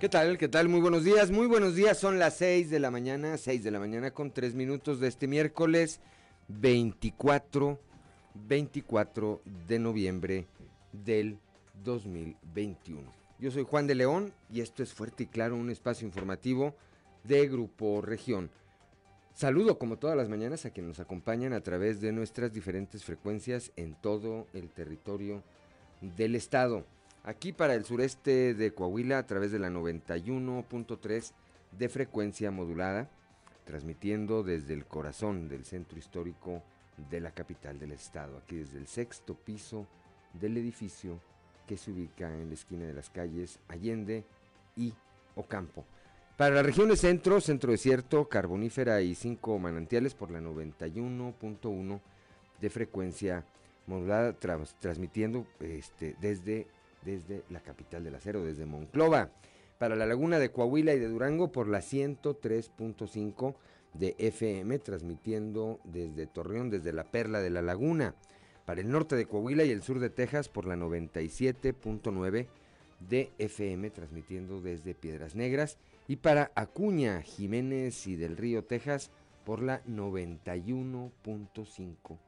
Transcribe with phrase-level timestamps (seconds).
[0.00, 0.38] ¿Qué tal?
[0.38, 0.70] ¿Qué tal?
[0.70, 1.30] Muy buenos días.
[1.30, 1.98] Muy buenos días.
[1.98, 5.26] Son las 6 de la mañana, 6 de la mañana con 3 minutos de este
[5.26, 6.00] miércoles
[6.48, 7.78] 24,
[8.32, 10.46] 24 de noviembre
[10.92, 11.38] del
[11.84, 13.12] 2021.
[13.38, 16.74] Yo soy Juan de León y esto es Fuerte y Claro, un espacio informativo
[17.24, 18.48] de Grupo Región.
[19.34, 23.70] Saludo como todas las mañanas a quienes nos acompañan a través de nuestras diferentes frecuencias
[23.76, 25.42] en todo el territorio
[26.00, 26.86] del estado.
[27.22, 31.32] Aquí para el sureste de Coahuila a través de la 91.3
[31.78, 33.10] de frecuencia modulada,
[33.64, 36.62] transmitiendo desde el corazón del centro histórico
[37.10, 39.86] de la capital del estado, aquí desde el sexto piso
[40.32, 41.20] del edificio
[41.66, 44.24] que se ubica en la esquina de las calles Allende
[44.74, 44.94] y
[45.36, 45.84] Ocampo.
[46.36, 52.00] Para las regiones centro, centro desierto, carbonífera y cinco manantiales por la 91.1
[52.60, 53.44] de frecuencia
[53.86, 54.32] modulada,
[54.80, 56.66] transmitiendo este, desde
[57.04, 59.30] desde la capital del acero, desde Monclova.
[59.78, 63.54] Para la laguna de Coahuila y de Durango por la 103.5
[63.94, 68.14] de FM, transmitiendo desde Torreón, desde la Perla de la Laguna.
[68.66, 72.46] Para el norte de Coahuila y el sur de Texas por la 97.9
[73.08, 75.78] de FM, transmitiendo desde Piedras Negras.
[76.06, 79.10] Y para Acuña, Jiménez y del Río, Texas,
[79.44, 82.18] por la 91.5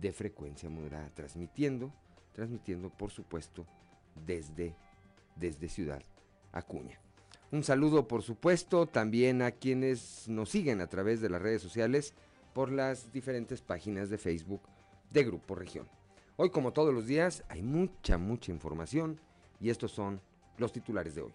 [0.00, 1.92] de frecuencia moderada, transmitiendo,
[2.34, 3.66] transmitiendo por supuesto
[4.14, 4.74] desde,
[5.36, 6.02] desde Ciudad
[6.52, 6.98] Acuña.
[7.50, 12.14] Un saludo, por supuesto, también a quienes nos siguen a través de las redes sociales
[12.54, 14.62] por las diferentes páginas de Facebook
[15.10, 15.86] de Grupo Región.
[16.36, 19.20] Hoy, como todos los días, hay mucha, mucha información
[19.60, 20.20] y estos son
[20.56, 21.34] los titulares de hoy.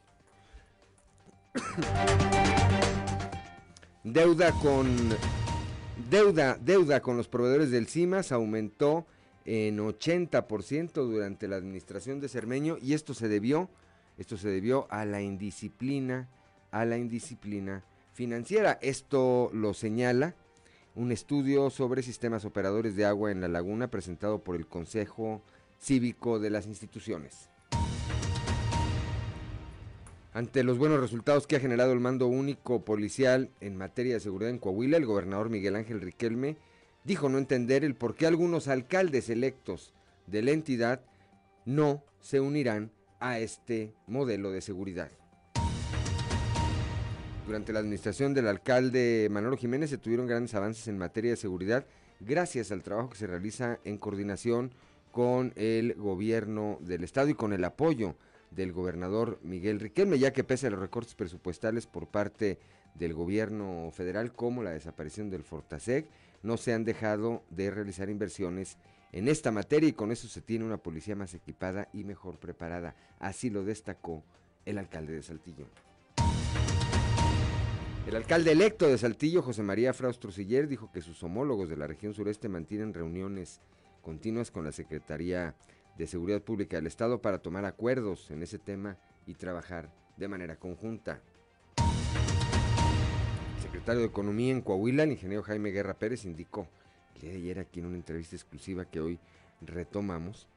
[4.03, 4.87] deuda con
[6.09, 9.05] deuda, deuda con los proveedores del CIMAS aumentó
[9.47, 13.69] en 80% durante la administración de Cermeño y esto se debió,
[14.17, 16.27] esto se debió a la indisciplina,
[16.69, 18.77] a la indisciplina financiera.
[18.81, 20.35] Esto lo señala
[20.95, 25.41] un estudio sobre sistemas operadores de agua en la laguna presentado por el Consejo
[25.79, 27.49] Cívico de las instituciones.
[30.33, 34.51] Ante los buenos resultados que ha generado el mando único policial en materia de seguridad
[34.51, 36.57] en Coahuila, el gobernador Miguel Ángel Riquelme
[37.03, 39.93] dijo no entender el por qué algunos alcaldes electos
[40.25, 41.01] de la entidad
[41.65, 45.11] no se unirán a este modelo de seguridad.
[47.45, 51.85] Durante la administración del alcalde Manolo Jiménez se tuvieron grandes avances en materia de seguridad
[52.19, 54.71] gracias al trabajo que se realiza en coordinación
[55.11, 58.15] con el gobierno del estado y con el apoyo
[58.51, 62.59] del gobernador Miguel Riquelme, ya que pese a los recortes presupuestales por parte
[62.95, 66.07] del gobierno federal como la desaparición del Fortaseg,
[66.47, 68.77] no se han dejado de realizar inversiones
[69.11, 72.95] en esta materia y con eso se tiene una policía más equipada y mejor preparada.
[73.19, 74.23] Así lo destacó
[74.65, 75.67] el alcalde de Saltillo.
[78.07, 81.85] El alcalde electo de Saltillo, José María Fraustro Siller, dijo que sus homólogos de la
[81.85, 83.59] región sureste mantienen reuniones
[84.01, 85.53] continuas con la Secretaría
[85.97, 90.55] de Seguridad Pública del Estado para tomar acuerdos en ese tema y trabajar de manera
[90.55, 91.21] conjunta
[93.77, 96.67] secretario de Economía en Coahuila, el ingeniero Jaime Guerra Pérez, indicó
[97.13, 99.19] el día de ayer aquí en una entrevista exclusiva que hoy
[99.61, 100.47] retomamos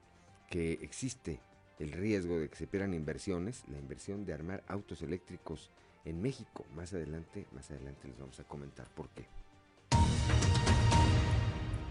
[0.48, 1.38] que existe
[1.78, 5.70] el riesgo de que se pierdan inversiones, la inversión de armar autos eléctricos
[6.06, 6.64] en México.
[6.74, 9.26] Más adelante, más adelante les vamos a comentar por qué.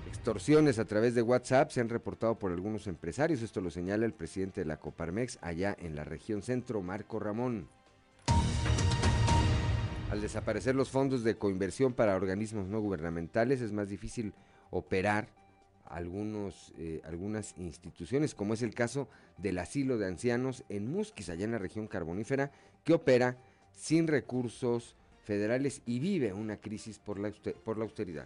[0.08, 3.44] Extorsiones a través de WhatsApp se han reportado por algunos empresarios.
[3.44, 7.70] Esto lo señala el presidente de la Coparmex allá en la región centro, Marco Ramón.
[10.12, 14.34] Al desaparecer los fondos de coinversión para organismos no gubernamentales es más difícil
[14.72, 15.30] operar
[15.86, 21.46] algunos, eh, algunas instituciones, como es el caso del asilo de ancianos en Musquis, allá
[21.46, 22.52] en la región carbonífera,
[22.84, 23.38] que opera
[23.72, 27.32] sin recursos federales y vive una crisis por la,
[27.64, 28.26] por la austeridad.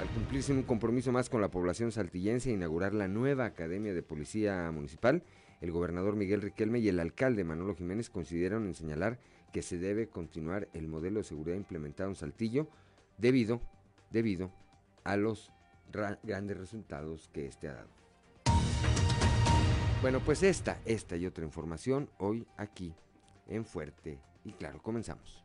[0.00, 4.02] Al cumplirse un compromiso más con la población saltillense e inaugurar la nueva Academia de
[4.02, 5.22] Policía Municipal,
[5.60, 9.18] el gobernador Miguel Riquelme y el alcalde Manolo Jiménez consideraron en señalar
[9.52, 12.68] que se debe continuar el modelo de seguridad implementado en Saltillo
[13.18, 13.60] debido,
[14.10, 14.50] debido
[15.04, 15.50] a los
[16.22, 17.88] grandes resultados que este ha dado.
[20.02, 22.94] Bueno, pues esta, esta y otra información hoy aquí
[23.48, 24.80] en Fuerte y Claro.
[24.82, 25.44] Comenzamos.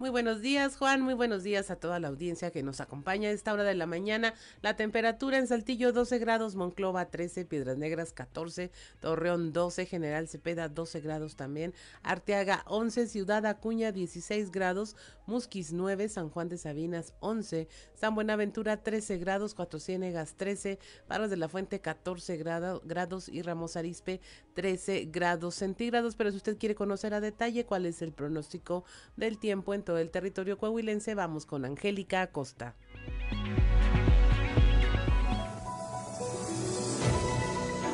[0.00, 1.02] Muy buenos días, Juan.
[1.02, 3.86] Muy buenos días a toda la audiencia que nos acompaña a esta hora de la
[3.86, 4.34] mañana.
[4.60, 10.68] La temperatura en Saltillo 12 grados, Monclova 13, Piedras Negras 14, Torreón 12, General Cepeda
[10.68, 14.96] 12 grados también, Arteaga 11, Ciudad Acuña 16 grados,
[15.26, 21.30] Musquis 9, San Juan de Sabinas 11, San Buenaventura 13 grados, Cuatro Ciénegas 13, Paros
[21.30, 24.20] de la Fuente 14 grados y Ramos Arispe
[24.54, 26.16] 13 grados centígrados.
[26.16, 28.84] Pero si usted quiere conocer a detalle cuál es el pronóstico
[29.16, 32.74] del tiempo en todo el territorio coahuilense, vamos con Angélica Acosta.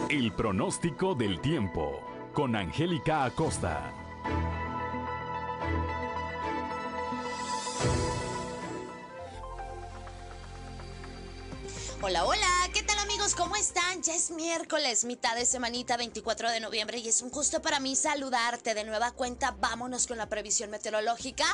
[0.08, 2.00] El pronóstico del tiempo
[2.32, 3.92] con Angélica Acosta.
[12.02, 12.49] Hola, hola, ¿qué tal
[13.30, 13.34] amigos?
[13.34, 14.02] ¿Cómo están?
[14.02, 17.96] Ya es miércoles, mitad de semanita, 24 de noviembre y es un gusto para mí
[17.96, 19.50] saludarte de nueva cuenta.
[19.58, 21.44] Vámonos con la previsión meteorológica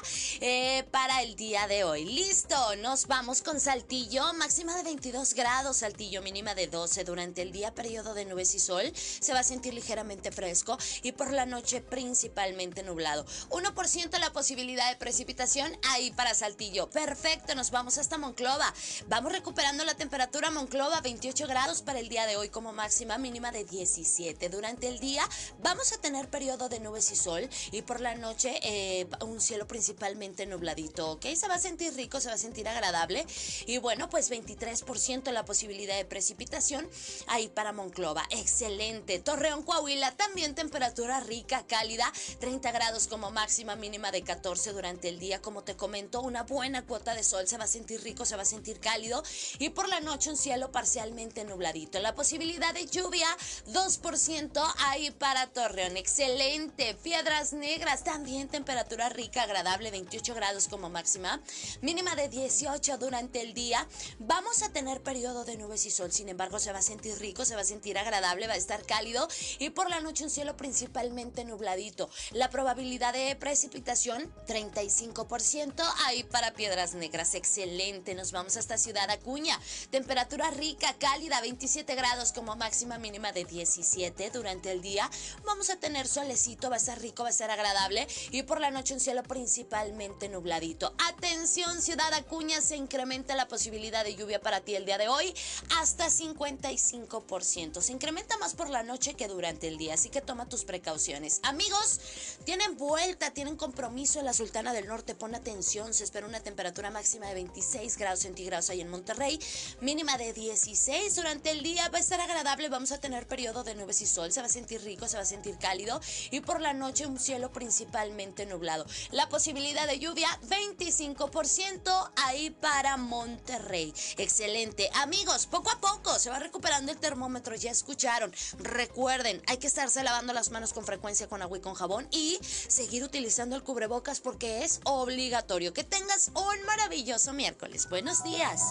[0.41, 2.05] eh, para el día de hoy.
[2.05, 7.53] Listo, nos vamos con Saltillo, máxima de 22 grados, Saltillo mínima de 12 durante el
[7.53, 8.93] día, periodo de nubes y sol.
[8.95, 13.25] Se va a sentir ligeramente fresco y por la noche principalmente nublado.
[13.51, 16.91] 1% la posibilidad de precipitación ahí para Saltillo.
[16.91, 18.73] Perfecto, nos vamos hasta Monclova.
[19.09, 23.51] Vamos recuperando la temperatura Monclova 28 grados para el día de hoy como máxima mínima
[23.51, 24.49] de 17.
[24.51, 25.29] Durante el día
[25.63, 29.67] vamos a tener periodo de nubes y sol y por la noche eh, un cielo
[29.67, 31.27] principalmente nubladito, ¿ok?
[31.35, 33.27] Se va a sentir rico, se va a sentir agradable
[33.67, 36.89] y bueno, pues 23% la posibilidad de precipitación
[37.27, 38.23] ahí para Monclova.
[38.31, 39.19] Excelente.
[39.19, 45.19] Torreón, Coahuila, también temperatura rica, cálida, 30 grados como máxima mínima de 14 durante el
[45.19, 45.43] día.
[45.43, 48.43] Como te comento, una buena cuota de sol, se va a sentir rico, se va
[48.43, 49.25] a sentir cálido
[49.59, 51.99] y por la noche un cielo parcialmente nubladito.
[52.01, 53.27] La posibilidad de lluvia,
[53.69, 55.97] 2% ahí para Torreón.
[55.97, 56.95] Excelente.
[57.03, 61.41] Piedras Negras, también temperatura rica, agradable, 28 grados como máxima.
[61.81, 63.89] Mínima de 18 durante el día.
[64.19, 67.47] Vamos a tener periodo de nubes y sol, sin embargo se va a sentir rico,
[67.47, 69.27] se va a sentir agradable, va a estar cálido
[69.59, 72.11] y por la noche un cielo principalmente nubladito.
[72.33, 77.35] La probabilidad de precipitación, 35% ahí para Piedras Negras.
[77.35, 78.15] Excelente.
[78.15, 79.59] Nos vamos hasta Ciudad Acuña.
[79.91, 85.11] Temperatura rica, cálida, 27 grados como máxima mínima de 17 durante el día.
[85.45, 88.71] Vamos a tener solecito, va a ser rico, va a ser agradable y por la
[88.71, 90.95] noche un cielo principalmente nubladito.
[91.09, 95.35] Atención, ciudad Acuña, se incrementa la posibilidad de lluvia para ti el día de hoy
[95.79, 97.81] hasta 55%.
[97.81, 101.41] Se incrementa más por la noche que durante el día, así que toma tus precauciones.
[101.43, 102.01] Amigos,
[102.45, 106.91] tienen vuelta, tienen compromiso en la Sultana del Norte, pon atención, se espera una temperatura
[106.91, 109.39] máxima de 26 grados centígrados ahí en Monterrey,
[109.81, 111.89] mínima de 16 durante el día.
[111.89, 114.49] Va a estar agradable, vamos a tener periodo de nubes y sol, se va a
[114.49, 116.01] sentir rico, se va a sentir cálido
[116.31, 118.87] y por la noche un cielo principalmente nublado.
[119.11, 123.93] La posibilidad de lluvia 25% ahí para Monterrey.
[124.19, 124.89] Excelente.
[124.95, 128.33] Amigos, poco a poco se va recuperando el termómetro, ya escucharon.
[128.59, 132.39] Recuerden, hay que estarse lavando las manos con frecuencia con agua y con jabón y
[132.41, 135.73] seguir utilizando el cubrebocas porque es obligatorio.
[135.73, 137.89] Que tengas un maravilloso miércoles.
[137.89, 138.63] Buenos días.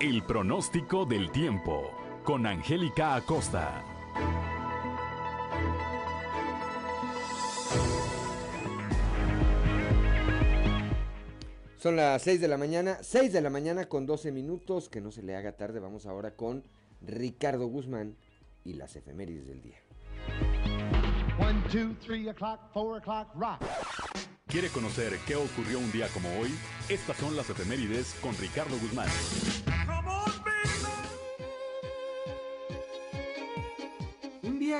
[0.00, 1.90] El pronóstico del tiempo
[2.22, 3.84] con Angélica Acosta.
[11.78, 15.10] Son las 6 de la mañana, 6 de la mañana con 12 minutos, que no
[15.10, 15.80] se le haga tarde.
[15.80, 16.62] Vamos ahora con
[17.00, 18.16] Ricardo Guzmán
[18.62, 19.78] y las efemérides del día.
[21.40, 24.37] 1, 2, 3 o'clock, 4 o'clock, rock.
[24.48, 26.48] ¿Quiere conocer qué ocurrió un día como hoy?
[26.88, 29.06] Estas son las efemérides con Ricardo Guzmán.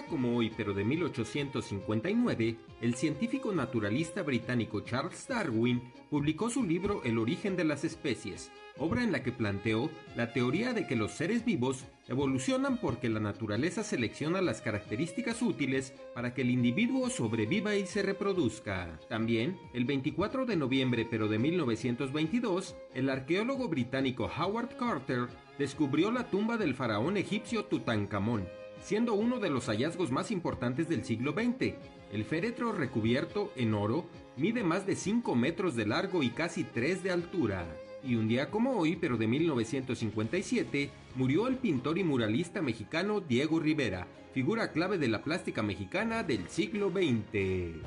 [0.08, 7.18] Como hoy, pero de 1859, el científico naturalista británico Charles Darwin publicó su libro El
[7.18, 11.44] origen de las especies, obra en la que planteó la teoría de que los seres
[11.44, 17.86] vivos evolucionan porque la naturaleza selecciona las características útiles para que el individuo sobreviva y
[17.86, 18.98] se reproduzca.
[19.08, 25.28] También, el 24 de noviembre pero de 1922, el arqueólogo británico Howard Carter
[25.58, 28.46] descubrió la tumba del faraón egipcio Tutankamón,
[28.80, 31.74] siendo uno de los hallazgos más importantes del siglo XX.
[32.12, 34.06] El féretro recubierto en oro
[34.36, 37.66] mide más de 5 metros de largo y casi 3 de altura.
[38.02, 43.58] Y un día como hoy, pero de 1957, murió el pintor y muralista mexicano Diego
[43.58, 47.82] Rivera, figura clave de la plástica mexicana del siglo XX.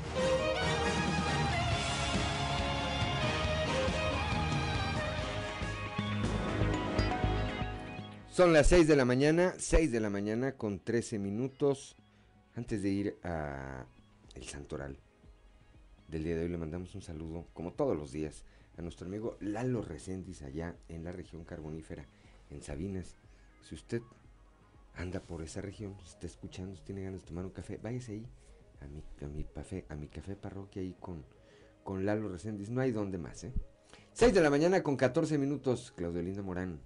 [8.32, 11.98] Son las 6 de la mañana, 6 de la mañana con 13 minutos.
[12.56, 13.86] Antes de ir a
[14.36, 14.98] el Santoral
[16.08, 18.46] del día de hoy le mandamos un saludo, como todos los días,
[18.78, 22.06] a nuestro amigo Lalo Recendis allá en la región carbonífera,
[22.50, 23.18] en Sabinas.
[23.68, 24.02] Si usted
[24.96, 28.28] anda por esa región, está escuchando, tiene ganas de tomar un café, váyase ahí
[28.80, 31.26] a mi, a mi, café, a mi café parroquia ahí con,
[31.84, 32.70] con Lalo Recendis.
[32.70, 33.52] No hay donde más, ¿eh?
[34.14, 36.80] 6 de la mañana con 14 minutos, Claudio Linda Morán.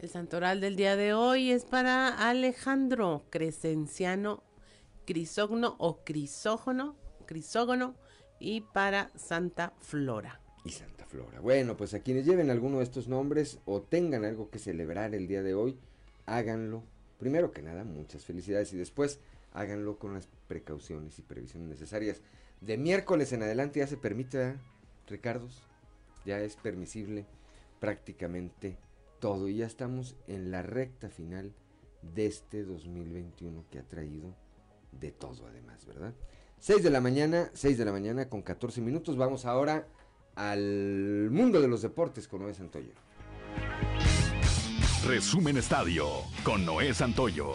[0.00, 4.42] El santoral del día de hoy es para Alejandro Crescenciano
[5.04, 7.94] Crisogno o Crisógono, Crisógono
[8.38, 10.40] y para Santa Flora.
[10.64, 11.40] Y Santa Flora.
[11.40, 15.28] Bueno, pues a quienes lleven alguno de estos nombres o tengan algo que celebrar el
[15.28, 15.78] día de hoy,
[16.24, 16.82] háganlo.
[17.18, 19.20] Primero que nada, muchas felicidades y después
[19.52, 22.22] háganlo con las precauciones y previsiones necesarias.
[22.62, 24.54] De miércoles en adelante ya se permite,
[25.06, 25.60] Ricardos,
[26.24, 27.26] ya es permisible
[27.80, 28.78] prácticamente
[29.20, 31.52] todo y ya estamos en la recta final
[32.02, 34.34] de este 2021 que ha traído
[34.92, 36.14] de todo además, ¿verdad?
[36.58, 39.16] 6 de la mañana, 6 de la mañana con 14 minutos.
[39.16, 39.86] Vamos ahora
[40.34, 42.92] al mundo de los deportes con Noé Santoyo.
[45.06, 46.06] Resumen Estadio
[46.44, 47.54] con Noé Santoyo.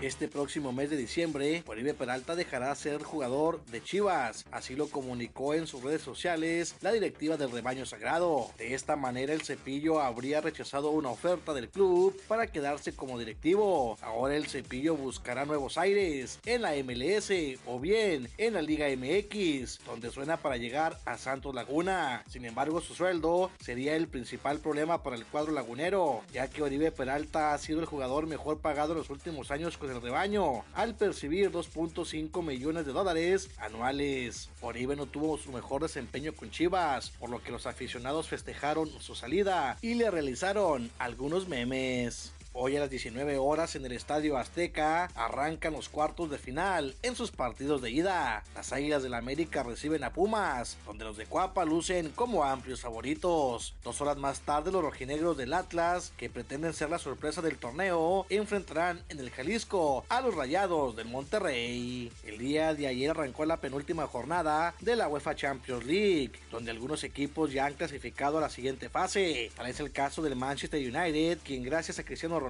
[0.00, 4.46] Este próximo mes de diciembre, Oribe Peralta dejará ser jugador de Chivas.
[4.52, 8.48] Así lo comunicó en sus redes sociales la directiva del rebaño sagrado.
[8.58, 13.98] De esta manera, el cepillo habría rechazado una oferta del club para quedarse como directivo.
[14.00, 17.32] Ahora el cepillo buscará nuevos aires en la MLS
[17.66, 22.22] o bien en la Liga MX, donde suena para llegar a Santos Laguna.
[22.30, 26.92] Sin embargo, su sueldo sería el principal problema para el cuadro lagunero, ya que Oribe
[26.92, 30.94] Peralta ha sido el jugador mejor pagado en los últimos años con el rebaño, al
[30.94, 34.50] percibir 2.5 millones de dólares anuales.
[34.60, 39.14] Oribe no tuvo su mejor desempeño con Chivas, por lo que los aficionados festejaron su
[39.14, 42.32] salida y le realizaron algunos memes.
[42.60, 47.14] Hoy a las 19 horas en el Estadio Azteca arrancan los cuartos de final en
[47.14, 48.42] sus partidos de ida.
[48.56, 52.80] Las Águilas del la América reciben a Pumas, donde los de Cuapa lucen como amplios
[52.80, 53.76] favoritos.
[53.84, 58.26] Dos horas más tarde los rojinegros del Atlas, que pretenden ser la sorpresa del torneo,
[58.28, 62.10] enfrentarán en el Jalisco a los Rayados del Monterrey.
[62.24, 67.04] El día de ayer arrancó la penúltima jornada de la UEFA Champions League, donde algunos
[67.04, 69.52] equipos ya han clasificado a la siguiente fase.
[69.54, 72.47] Tal es el caso del Manchester United, quien gracias a Cristiano Ronaldo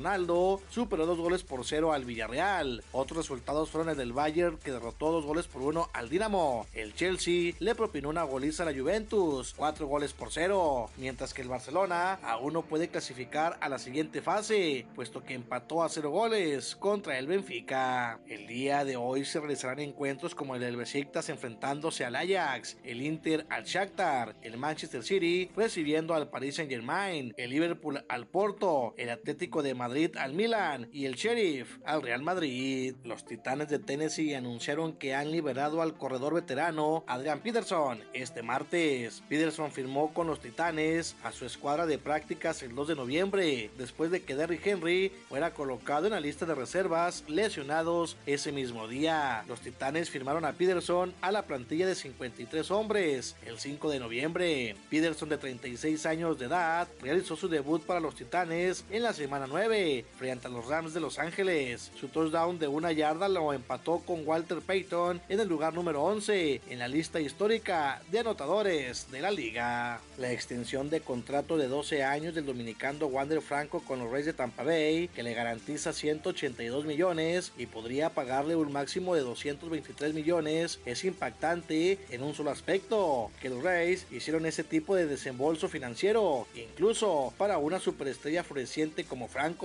[0.71, 2.85] superó dos goles por cero al Villarreal.
[2.93, 6.67] Otros resultados fueron el del Bayern que derrotó dos goles por uno al Dinamo.
[6.73, 10.91] El Chelsea le propinó una goliza a la Juventus, cuatro goles por cero.
[10.97, 15.83] Mientras que el Barcelona aún no puede clasificar a la siguiente fase, puesto que empató
[15.83, 18.21] a cero goles contra el Benfica.
[18.27, 23.03] El día de hoy se realizarán encuentros como el del Besiktas enfrentándose al Ajax, el
[23.03, 28.95] Inter al Shakhtar, el Manchester City recibiendo al Paris Saint Germain, el Liverpool al Porto,
[28.97, 32.95] el Atlético de Madrid al Milan y el Sheriff al Real Madrid.
[33.05, 39.23] Los Titanes de Tennessee anunciaron que han liberado al corredor veterano Adrian Peterson este martes.
[39.31, 44.11] Peterson firmó con los Titanes a su escuadra de prácticas el 2 de noviembre, después
[44.11, 49.43] de que Derrick Henry fuera colocado en la lista de reservas lesionados ese mismo día.
[49.49, 54.77] Los Titanes firmaron a Peterson a la plantilla de 53 hombres el 5 de noviembre.
[54.91, 59.47] Peterson de 36 años de edad realizó su debut para los Titanes en la semana
[59.49, 61.91] 9 frente a los Rams de Los Ángeles.
[62.01, 66.63] Su touchdown de una yarda lo empató con Walter Payton en el lugar número 11
[66.71, 70.01] en la lista histórica de anotadores de la liga.
[70.17, 74.33] La extensión de contrato de 12 años del dominicano Wander Franco con los Reyes de
[74.33, 80.81] Tampa Bay, que le garantiza 182 millones y podría pagarle un máximo de 223 millones,
[80.87, 86.47] es impactante en un solo aspecto, que los Reyes hicieron ese tipo de desembolso financiero,
[86.55, 89.58] incluso para una superestrella floreciente como Franco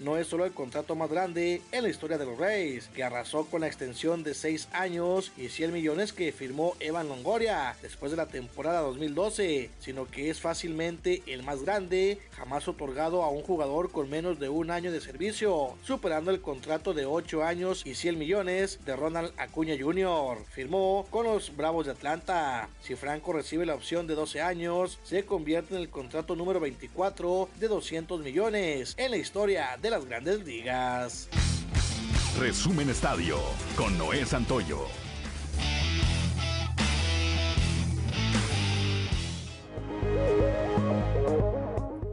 [0.00, 3.46] no es solo el contrato más grande en la historia de los Rays, que arrasó
[3.46, 8.16] con la extensión de 6 años y 100 millones que firmó Evan Longoria después de
[8.16, 13.92] la temporada 2012, sino que es fácilmente el más grande jamás otorgado a un jugador
[13.92, 18.18] con menos de un año de servicio, superando el contrato de 8 años y 100
[18.18, 20.38] millones de Ronald Acuña Jr.
[20.50, 22.68] Firmó con los Bravos de Atlanta.
[22.82, 27.48] Si Franco recibe la opción de 12 años, se convierte en el contrato número 24
[27.60, 31.28] de 200 millones en la historia historia de las grandes ligas.
[32.40, 33.36] Resumen Estadio
[33.76, 34.86] con Noé Santoyo.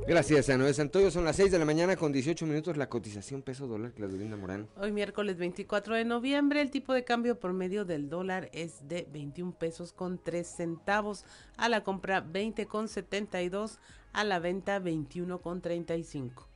[0.06, 1.12] Gracias a Noé Santoyo.
[1.12, 2.76] Son las 6 de la mañana con 18 minutos.
[2.76, 4.68] La cotización peso dólar, Claudelina Morán.
[4.76, 6.60] Hoy miércoles 24 de noviembre.
[6.60, 11.24] El tipo de cambio promedio del dólar es de 21 pesos con 3 centavos.
[11.56, 13.80] A la compra 20 con 72.
[14.12, 16.53] A la venta 21 con 35.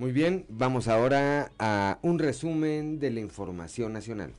[0.00, 4.32] Muy bien, vamos ahora a un resumen de la información nacional.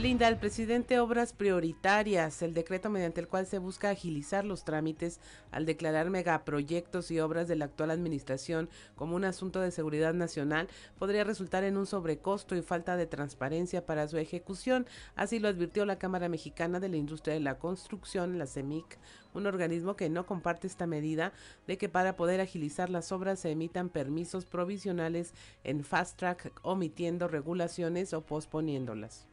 [0.00, 5.20] Blinda al presidente obras prioritarias, el decreto mediante el cual se busca agilizar los trámites
[5.50, 10.68] al declarar megaproyectos y obras de la actual administración como un asunto de seguridad nacional
[10.98, 14.86] podría resultar en un sobrecosto y falta de transparencia para su ejecución.
[15.16, 18.98] Así lo advirtió la Cámara Mexicana de la Industria de la Construcción, la CEMIC,
[19.34, 21.34] un organismo que no comparte esta medida
[21.66, 27.28] de que para poder agilizar las obras se emitan permisos provisionales en fast track, omitiendo
[27.28, 29.29] regulaciones o posponiéndolas.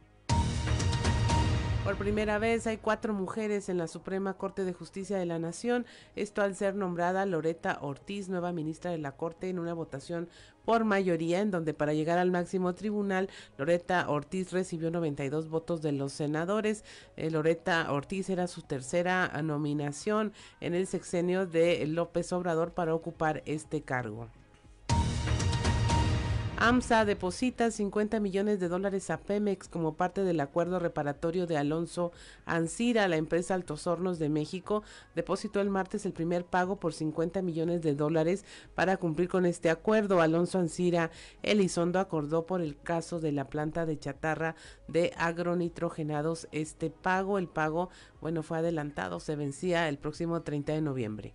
[1.88, 5.86] Por primera vez hay cuatro mujeres en la Suprema Corte de Justicia de la Nación,
[6.16, 10.28] esto al ser nombrada Loreta Ortiz, nueva ministra de la Corte, en una votación
[10.66, 15.92] por mayoría, en donde para llegar al máximo tribunal, Loreta Ortiz recibió 92 votos de
[15.92, 16.84] los senadores.
[17.16, 23.42] Eh, Loreta Ortiz era su tercera nominación en el sexenio de López Obrador para ocupar
[23.46, 24.28] este cargo.
[26.60, 32.10] AMSA deposita 50 millones de dólares a Pemex como parte del acuerdo reparatorio de Alonso
[32.46, 33.06] Ancira.
[33.06, 34.82] La empresa Altos Hornos de México
[35.14, 39.70] depositó el martes el primer pago por 50 millones de dólares para cumplir con este
[39.70, 40.20] acuerdo.
[40.20, 41.12] Alonso Ancira
[41.44, 44.56] Elizondo acordó por el caso de la planta de chatarra
[44.88, 47.38] de agronitrogenados este pago.
[47.38, 47.88] El pago,
[48.20, 51.34] bueno, fue adelantado, se vencía el próximo 30 de noviembre.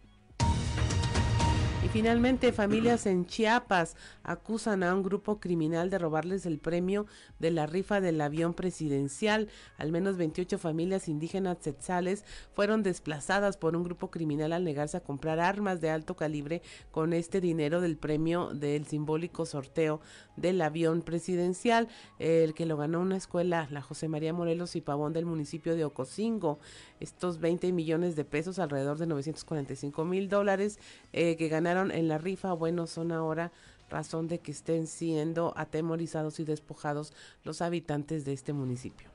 [1.84, 7.06] Y finalmente, familias en Chiapas acusan a un grupo criminal de robarles el premio
[7.40, 9.50] de la rifa del avión presidencial.
[9.78, 12.24] Al menos 28 familias indígenas tzetzales
[12.54, 17.12] fueron desplazadas por un grupo criminal al negarse a comprar armas de alto calibre con
[17.12, 20.00] este dinero del premio del simbólico sorteo
[20.38, 25.12] del avión presidencial, el que lo ganó una escuela, la José María Morelos y Pavón
[25.12, 26.60] del municipio de Ocosingo.
[27.02, 30.80] Estos 20 millones de pesos, alrededor de 945 mil dólares,
[31.12, 33.52] eh, que ganaron en la rifa, bueno, son ahora
[33.90, 39.10] razón de que estén siendo atemorizados y despojados los habitantes de este municipio.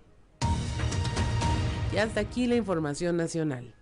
[1.93, 3.75] Y hasta aquí la información nacional.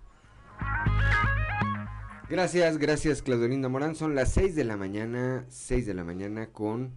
[2.28, 3.94] Gracias, gracias Claudelinda Morán.
[3.94, 6.92] Son las 6 de la mañana, 6 de la mañana con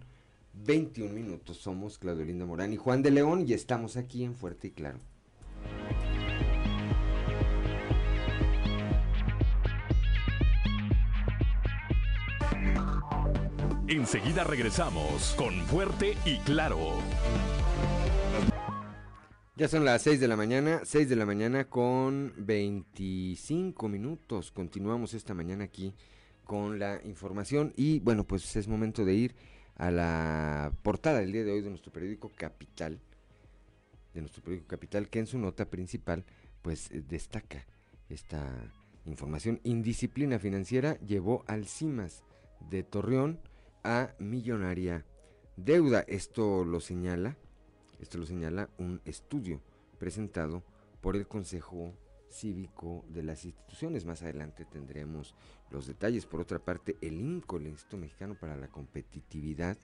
[0.54, 1.58] 21 minutos.
[1.58, 4.98] Somos Claudelinda Morán y Juan de León y estamos aquí en Fuerte y Claro.
[13.90, 16.78] Enseguida regresamos con Fuerte y Claro.
[19.56, 24.52] Ya son las 6 de la mañana, 6 de la mañana con 25 minutos.
[24.52, 25.92] Continuamos esta mañana aquí
[26.44, 29.34] con la información y bueno, pues es momento de ir
[29.74, 33.00] a la portada del día de hoy de nuestro periódico Capital,
[34.14, 36.24] de nuestro periódico Capital, que en su nota principal
[36.62, 37.66] pues eh, destaca
[38.08, 38.72] esta
[39.04, 39.60] información.
[39.64, 42.22] Indisciplina financiera llevó al CIMAS
[42.70, 43.40] de Torreón
[43.84, 45.04] a millonaria
[45.56, 46.00] deuda.
[46.00, 47.36] Esto lo señala,
[48.00, 49.60] esto lo señala un estudio
[49.98, 50.62] presentado
[51.00, 51.94] por el Consejo
[52.30, 54.04] Cívico de las Instituciones.
[54.04, 55.34] Más adelante tendremos
[55.70, 56.26] los detalles.
[56.26, 59.76] Por otra parte, el INCO, el Instituto Mexicano para la Competitividad,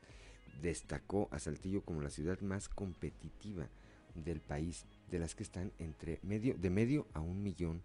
[0.63, 3.69] destacó a Saltillo como la ciudad más competitiva
[4.15, 7.83] del país, de las que están entre medio, de medio a un millón,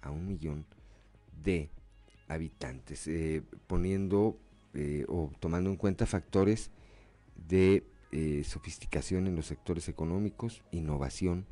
[0.00, 0.64] a un millón
[1.42, 1.70] de
[2.28, 4.38] habitantes, eh, poniendo
[4.74, 6.70] eh, o tomando en cuenta factores
[7.36, 11.46] de eh, sofisticación en los sectores económicos, innovación,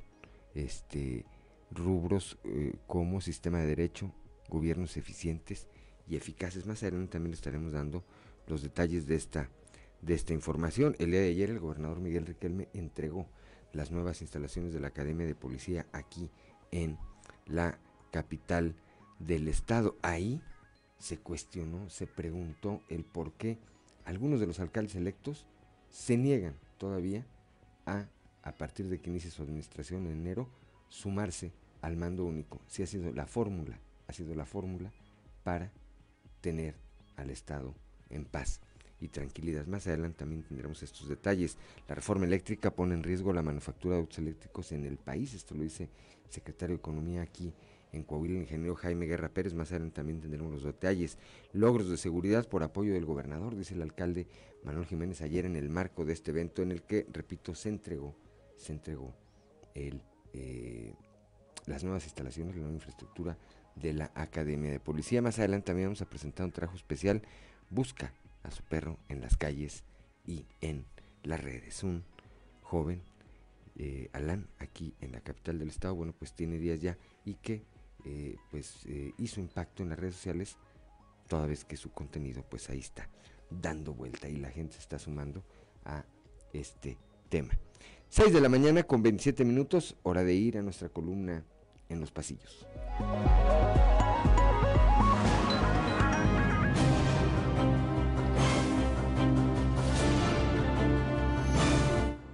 [0.55, 1.25] este,
[1.71, 4.13] rubros eh, como sistema de derecho,
[4.49, 5.67] gobiernos eficientes
[6.09, 6.67] y eficaces.
[6.67, 8.05] Más adelante también estaremos dando
[8.47, 9.49] los detalles de esta,
[10.03, 10.95] de esta información.
[10.99, 13.27] El día de ayer el gobernador Miguel Riquelme entregó
[13.73, 16.31] las nuevas instalaciones de la Academia de Policía aquí
[16.71, 16.99] en
[17.47, 17.79] la
[18.11, 18.75] capital
[19.19, 19.97] del estado.
[20.03, 20.41] Ahí
[21.03, 23.59] se cuestionó, se preguntó el por qué
[24.05, 25.47] algunos de los alcaldes electos
[25.91, 27.27] se niegan todavía
[27.87, 28.07] a,
[28.45, 30.49] a partir de que inicie su administración en enero,
[30.89, 32.61] sumarse al mando único.
[32.69, 34.93] Si ha sido la fórmula, ha sido la fórmula
[35.43, 35.73] para
[36.41, 36.77] tener
[37.17, 37.75] al Estado
[38.09, 38.61] en paz
[39.01, 39.67] y tranquilidad.
[39.67, 41.59] Más adelante también tendremos estos detalles.
[41.89, 45.35] La reforma eléctrica pone en riesgo la manufactura de autos eléctricos en el país.
[45.35, 45.89] Esto lo dice
[46.25, 47.53] el secretario de Economía aquí
[47.93, 49.55] en Coahuila, el ingeniero Jaime Guerra Pérez.
[49.55, 51.19] Más adelante también tendremos los detalles.
[51.53, 54.27] Logros de seguridad por apoyo del gobernador, dice el alcalde
[54.65, 58.17] Manuel Jiménez ayer en el marco de este evento en el que, repito, se entregó,
[58.57, 59.15] se entregó
[59.75, 60.95] eh,
[61.67, 63.37] las nuevas instalaciones, la nueva infraestructura
[63.77, 65.23] de la Academia de Policía.
[65.23, 67.23] Más adelante también vamos a presentar un trabajo especial.
[67.71, 69.85] Busca a su perro en las calles
[70.27, 70.85] y en
[71.23, 71.83] las redes.
[71.83, 72.05] Un
[72.63, 73.03] joven,
[73.77, 77.63] eh, Alan, aquí en la capital del estado, bueno, pues tiene días ya y que
[78.05, 80.57] eh, pues eh, hizo impacto en las redes sociales,
[81.29, 83.09] toda vez que su contenido pues ahí está
[83.51, 85.45] dando vuelta y la gente se está sumando
[85.85, 86.05] a
[86.53, 87.59] este tema.
[88.09, 91.45] 6 de la mañana con 27 minutos, hora de ir a nuestra columna
[91.89, 92.67] en los pasillos.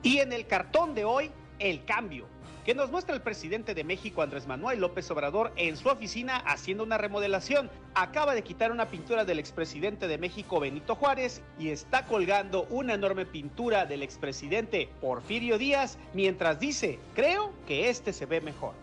[0.03, 2.38] Y en el cartón de hoy, el cambio
[2.69, 6.85] que nos muestra el presidente de México, Andrés Manuel López Obrador, en su oficina haciendo
[6.85, 7.71] una remodelación.
[7.95, 12.93] Acaba de quitar una pintura del expresidente de México, Benito Juárez, y está colgando una
[12.93, 18.75] enorme pintura del expresidente Porfirio Díaz, mientras dice, creo que este se ve mejor.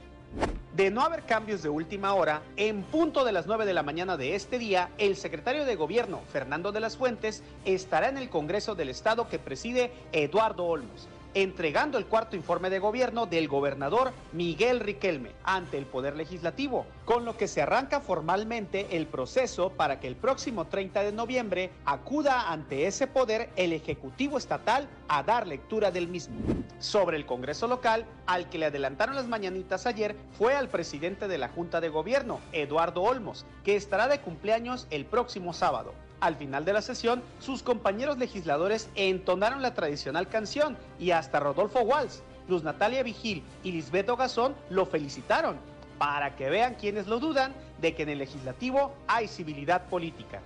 [0.76, 4.17] De no haber cambios de última hora, en punto de las 9 de la mañana
[4.17, 8.74] de este día, el secretario de Gobierno, Fernando de las Fuentes, estará en el Congreso
[8.74, 14.80] del Estado que preside Eduardo Olmos entregando el cuarto informe de gobierno del gobernador Miguel
[14.80, 20.08] Riquelme ante el Poder Legislativo, con lo que se arranca formalmente el proceso para que
[20.08, 25.91] el próximo 30 de noviembre acuda ante ese poder el Ejecutivo Estatal a dar lectura
[25.91, 26.38] del mismo.
[26.80, 31.38] Sobre el Congreso local, al que le adelantaron las mañanitas ayer fue al presidente de
[31.38, 35.93] la Junta de Gobierno, Eduardo Olmos, que estará de cumpleaños el próximo sábado.
[36.19, 41.82] Al final de la sesión, sus compañeros legisladores entonaron la tradicional canción y hasta Rodolfo
[41.82, 45.58] Walsh, Luz Natalia Vigil y Lisbeto Gazón lo felicitaron,
[45.97, 50.41] para que vean quienes lo dudan de que en el legislativo hay civilidad política.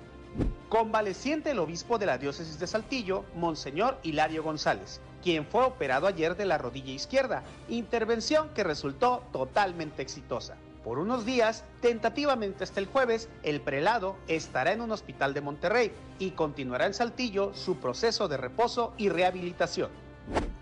[0.70, 6.36] Convaleciente el obispo de la diócesis de Saltillo, Monseñor Hilario González, quien fue operado ayer
[6.36, 10.56] de la rodilla izquierda, intervención que resultó totalmente exitosa.
[10.90, 15.92] Por unos días, tentativamente hasta el jueves, el prelado estará en un hospital de Monterrey
[16.18, 19.92] y continuará en Saltillo su proceso de reposo y rehabilitación.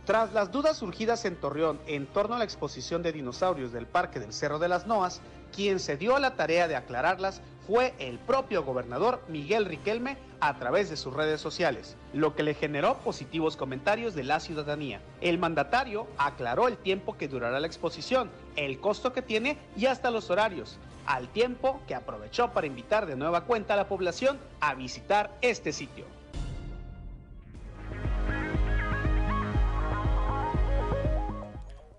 [0.03, 4.19] Tras las dudas surgidas en Torreón en torno a la exposición de dinosaurios del Parque
[4.19, 5.21] del Cerro de las Noas,
[5.55, 10.57] quien se dio a la tarea de aclararlas fue el propio gobernador Miguel Riquelme a
[10.57, 15.01] través de sus redes sociales, lo que le generó positivos comentarios de la ciudadanía.
[15.19, 20.11] El mandatario aclaró el tiempo que durará la exposición, el costo que tiene y hasta
[20.11, 24.73] los horarios, al tiempo que aprovechó para invitar de nueva cuenta a la población a
[24.73, 26.05] visitar este sitio.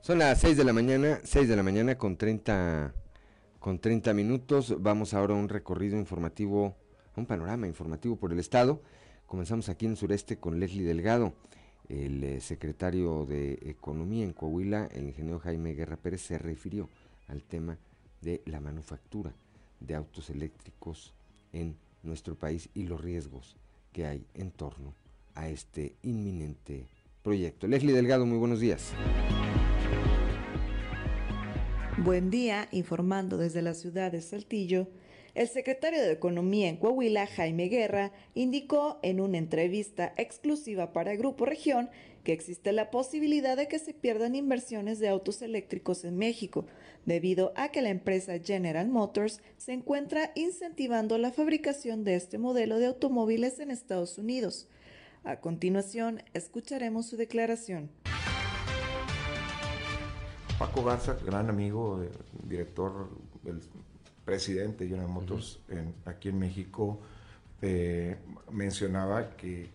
[0.01, 2.95] Son las 6 de la mañana, 6 de la mañana con 30
[3.69, 4.77] con 30 minutos.
[4.81, 6.75] Vamos ahora a un recorrido informativo,
[7.15, 8.81] a un panorama informativo por el Estado.
[9.27, 11.35] Comenzamos aquí en sureste con Leslie Delgado,
[11.91, 16.89] el eh, secretario de Economía en Coahuila, el ingeniero Jaime Guerra Pérez, se refirió
[17.27, 17.77] al tema
[18.23, 19.35] de la manufactura
[19.81, 21.13] de autos eléctricos
[21.53, 23.55] en nuestro país y los riesgos
[23.93, 24.95] que hay en torno
[25.35, 26.87] a este inminente
[27.23, 27.67] proyecto.
[27.67, 28.95] Leslie Delgado, muy buenos días.
[32.05, 34.87] Buen día, informando desde la ciudad de Saltillo.
[35.35, 41.45] El secretario de Economía en Coahuila, Jaime Guerra, indicó en una entrevista exclusiva para Grupo
[41.45, 41.91] Región
[42.23, 46.67] que existe la posibilidad de que se pierdan inversiones de autos eléctricos en México,
[47.05, 52.79] debido a que la empresa General Motors se encuentra incentivando la fabricación de este modelo
[52.79, 54.69] de automóviles en Estados Unidos.
[55.25, 57.91] A continuación, escucharemos su declaración.
[60.59, 62.11] Paco Garza, gran amigo, eh,
[62.43, 63.09] director,
[63.45, 63.61] el
[64.25, 65.61] presidente de General Motors
[66.05, 66.99] aquí en México,
[67.63, 68.17] eh,
[68.51, 69.71] mencionaba que,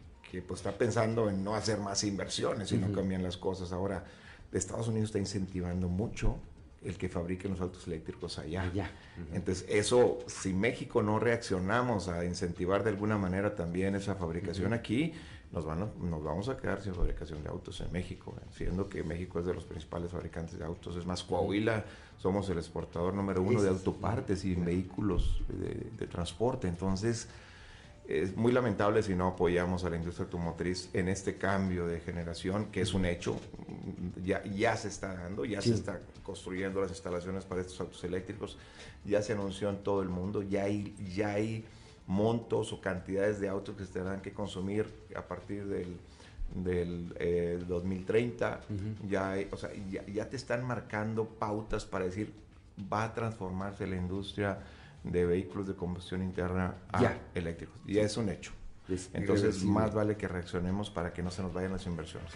[0.46, 3.72] pues, está pensando en no hacer más inversiones si no cambian las cosas.
[3.72, 4.04] Ahora,
[4.52, 6.38] Estados Unidos está incentivando mucho
[6.84, 8.70] el que fabriquen los autos eléctricos allá.
[9.32, 15.14] Entonces, eso, si México no reaccionamos a incentivar de alguna manera también esa fabricación aquí,
[15.54, 19.40] nos, van nos vamos a quedar sin fabricación de autos en México, siendo que México
[19.40, 20.96] es de los principales fabricantes de autos.
[20.96, 21.86] Es más, Coahuila
[22.18, 26.68] somos el exportador número uno de autopartes y vehículos de, transporte.
[26.68, 27.28] Entonces,
[28.08, 32.66] es muy lamentable si no apoyamos a la industria automotriz en este cambio de generación,
[32.72, 33.40] que es un hecho,
[34.24, 38.58] ya, ya se está dando, ya se está construyendo las instalaciones para estos autos eléctricos,
[39.06, 41.64] ya se anunció en todo el mundo, ya hay, ya hay
[42.08, 45.98] montos o cantidades de autos que se tendrán que consumir a partir del,
[46.54, 48.62] del 2030.
[48.70, 49.72] Eh, ya, o sea,
[50.12, 52.34] ya, te están marcando pautas para decir,
[52.92, 54.60] va a transformarse la industria
[55.04, 57.76] de vehículos de combustión interna a eléctricos.
[57.86, 58.52] Ya es un hecho.
[59.14, 62.32] Entonces, más vale que reaccionemos para que no se nos vayan las inversiones.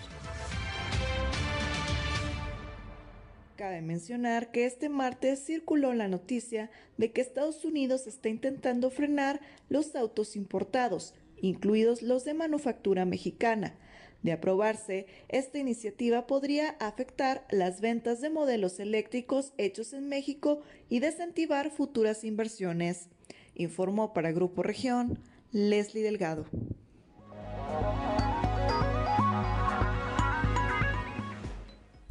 [3.57, 9.41] Cabe mencionar que este martes circuló la noticia de que Estados Unidos está intentando frenar
[9.67, 13.75] los autos importados, incluidos los de manufactura mexicana.
[14.21, 20.99] De aprobarse, esta iniciativa podría afectar las ventas de modelos eléctricos hechos en México y
[20.99, 23.09] desincentivar futuras inversiones.
[23.55, 25.17] Informó para Grupo Región
[25.51, 26.45] Leslie Delgado.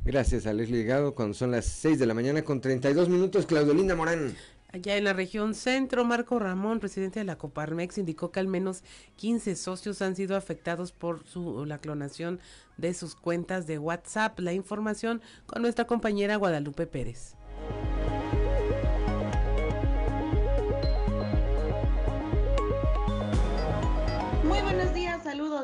[0.06, 3.96] Gracias a Leslie Delgado, cuando son las 6 de la mañana con 32 minutos, Claudelinda
[3.96, 4.36] Morán.
[4.72, 8.84] Allá en la región centro, Marco Ramón, presidente de la Coparmex, indicó que al menos
[9.16, 12.38] 15 socios han sido afectados por su, la clonación
[12.76, 14.38] de sus cuentas de WhatsApp.
[14.38, 17.34] La información con nuestra compañera Guadalupe Pérez.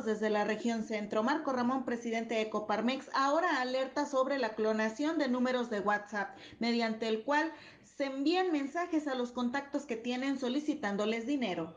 [0.04, 1.22] Desde la región centro.
[1.22, 7.08] Marco Ramón, presidente de Coparmex, ahora alerta sobre la clonación de números de WhatsApp, mediante
[7.08, 11.74] el cual se envían mensajes a los contactos que tienen solicitándoles dinero.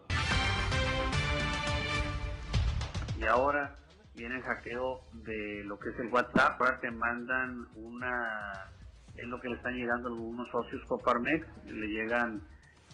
[3.20, 3.78] Y ahora
[4.16, 6.60] viene el hackeo de lo que es el WhatsApp.
[6.60, 8.72] Ahora te mandan una,
[9.16, 12.42] es lo que le están llegando algunos socios Coparmex, le llegan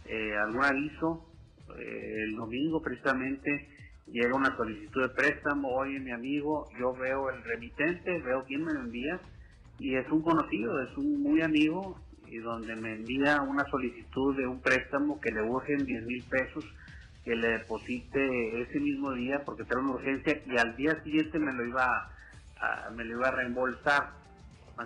[0.06, 1.28] eh, algún aviso
[1.78, 3.70] eh, el domingo precisamente
[4.12, 8.74] llega una solicitud de préstamo, oye mi amigo, yo veo el remitente, veo quién me
[8.74, 9.20] lo envía
[9.80, 14.48] y es un conocido, es un muy amigo y donde me envía una solicitud de
[14.48, 16.66] un préstamo que le urgen 10 mil pesos
[17.24, 21.54] que le deposite ese mismo día porque tengo una urgencia y al día siguiente me
[21.54, 21.86] lo iba
[22.60, 24.21] a, me lo iba a reembolsar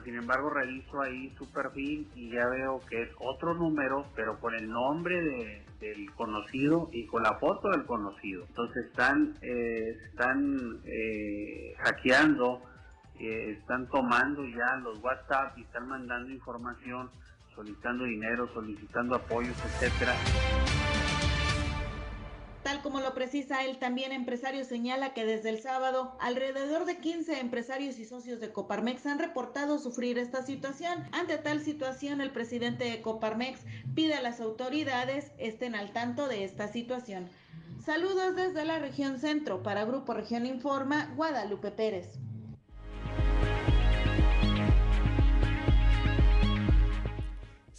[0.03, 4.53] sin embargo, reviso ahí su perfil y ya veo que es otro número, pero con
[4.55, 8.45] el nombre del conocido y con la foto del conocido.
[8.47, 12.61] Entonces están, eh, están eh, hackeando,
[13.19, 17.09] eh, están tomando ya los WhatsApp y están mandando información,
[17.53, 20.15] solicitando dinero, solicitando apoyos, etcétera.
[22.65, 27.39] Tal como lo precisa él, también empresario señala que desde el sábado alrededor de 15
[27.39, 31.07] empresarios y socios de Coparmex han reportado sufrir esta situación.
[31.11, 33.59] Ante tal situación, el presidente de Coparmex
[33.93, 37.29] pide a las autoridades estén al tanto de esta situación.
[37.85, 39.61] Saludos desde la región centro.
[39.61, 42.17] Para Grupo Región Informa, Guadalupe Pérez.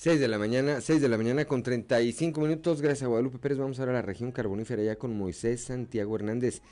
[0.07, 2.81] 6 de la mañana, 6 de la mañana con 35 minutos.
[2.81, 3.59] Gracias a Guadalupe Pérez.
[3.59, 6.62] Vamos ahora a la región carbonífera ya con Moisés Santiago Hernández.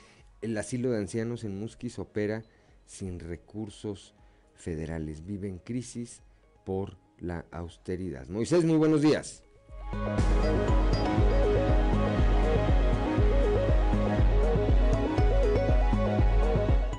[0.41, 2.43] El asilo de ancianos en Musquis opera
[2.85, 4.13] sin recursos
[4.53, 5.25] federales.
[5.25, 6.21] Vive en crisis
[6.63, 8.25] por la austeridad.
[8.29, 9.43] Moisés, muy buenos días.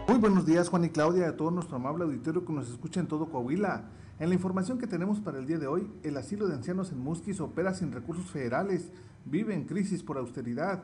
[0.06, 3.08] Muy buenos días Juan y Claudia, a todo nuestro amable auditorio que nos escucha en
[3.08, 3.88] todo Coahuila.
[4.18, 7.00] En la información que tenemos para el día de hoy, el asilo de ancianos en
[7.00, 8.90] Musquis opera sin recursos federales,
[9.26, 10.82] vive en crisis por austeridad.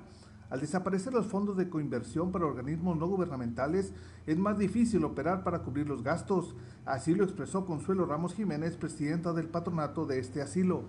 [0.51, 3.95] Al desaparecer los fondos de coinversión para organismos no gubernamentales,
[4.27, 6.55] es más difícil operar para cubrir los gastos.
[6.85, 10.83] Así lo expresó Consuelo Ramos Jiménez, presidenta del patronato de este asilo.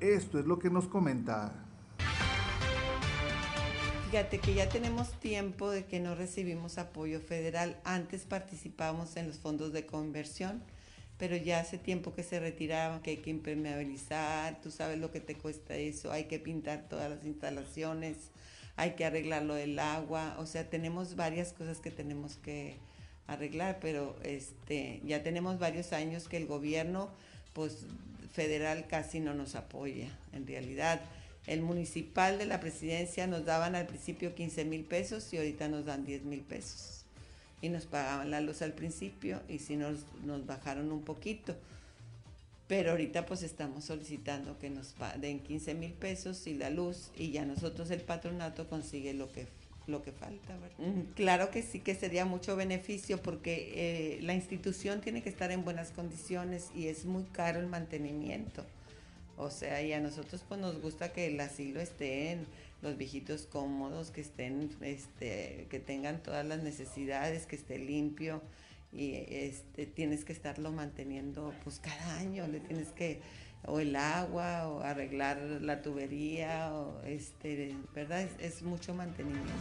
[0.00, 1.64] Esto es lo que nos comenta.
[4.10, 7.80] Fíjate que ya tenemos tiempo de que no recibimos apoyo federal.
[7.84, 10.62] Antes participábamos en los fondos de conversión
[11.18, 15.20] pero ya hace tiempo que se retiraban, que hay que impermeabilizar, tú sabes lo que
[15.20, 18.16] te cuesta eso, hay que pintar todas las instalaciones,
[18.76, 22.76] hay que arreglar lo del agua, o sea, tenemos varias cosas que tenemos que
[23.26, 27.10] arreglar, pero este, ya tenemos varios años que el gobierno
[27.54, 27.86] pues
[28.32, 31.00] federal casi no nos apoya, en realidad.
[31.46, 35.86] El municipal de la presidencia nos daban al principio 15 mil pesos y ahorita nos
[35.86, 36.95] dan 10 mil pesos
[37.62, 41.56] y nos pagaban la luz al principio y si nos, nos bajaron un poquito.
[42.68, 47.30] Pero ahorita pues estamos solicitando que nos den 15 mil pesos y la luz y
[47.30, 49.46] ya nosotros el patronato consigue lo que,
[49.86, 50.56] lo que falta.
[51.14, 55.64] Claro que sí que sería mucho beneficio porque eh, la institución tiene que estar en
[55.64, 58.64] buenas condiciones y es muy caro el mantenimiento.
[59.38, 62.46] O sea, y a nosotros pues nos gusta que el asilo esté en
[62.82, 68.42] los viejitos cómodos, que estén, este, que tengan todas las necesidades, que esté limpio
[68.92, 73.20] y este, tienes que estarlo manteniendo pues cada año, le tienes que
[73.66, 78.28] o el agua o arreglar la tubería o este, ¿verdad?
[78.38, 79.52] es mucho mantenimiento.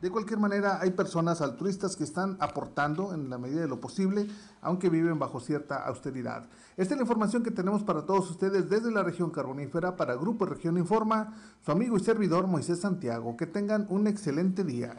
[0.00, 4.26] De cualquier manera, hay personas altruistas que están aportando en la medida de lo posible,
[4.62, 6.48] aunque viven bajo cierta austeridad.
[6.80, 10.46] Esta es la información que tenemos para todos ustedes desde la región carbonífera para Grupo
[10.46, 13.36] Región Informa, su amigo y servidor Moisés Santiago.
[13.36, 14.96] Que tengan un excelente día.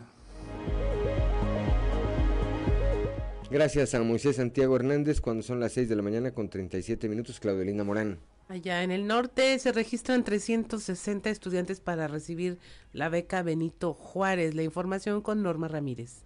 [3.50, 7.40] Gracias a Moisés Santiago Hernández cuando son las 6 de la mañana con 37 minutos,
[7.40, 8.20] Claudelina Morán.
[8.48, 12.60] Allá en el norte se registran 360 estudiantes para recibir
[12.94, 14.54] la beca Benito Juárez.
[14.54, 16.26] La información con Norma Ramírez.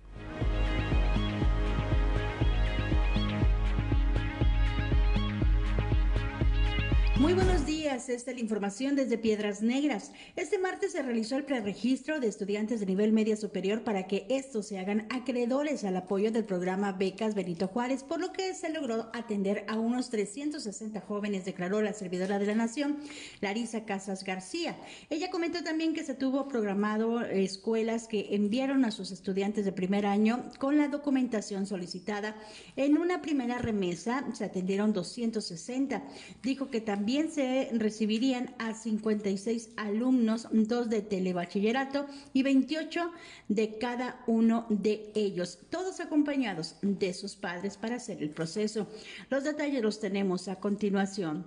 [7.17, 10.11] Muy buenos días, esta es la información desde Piedras Negras.
[10.35, 14.67] Este martes se realizó el preregistro de estudiantes de nivel media superior para que estos
[14.67, 19.09] se hagan acreedores al apoyo del programa Becas Benito Juárez, por lo que se logró
[19.13, 22.97] atender a unos 360 jóvenes, declaró la servidora de la Nación,
[23.39, 24.75] Larisa Casas García.
[25.09, 30.05] Ella comentó también que se tuvo programado escuelas que enviaron a sus estudiantes de primer
[30.05, 32.35] año con la documentación solicitada.
[32.75, 36.03] En una primera remesa se atendieron 260.
[36.43, 43.11] Dijo que también también se recibirían a 56 alumnos, dos de telebachillerato y 28
[43.47, 48.87] de cada uno de ellos, todos acompañados de sus padres para hacer el proceso.
[49.29, 51.45] Los detalles los tenemos a continuación.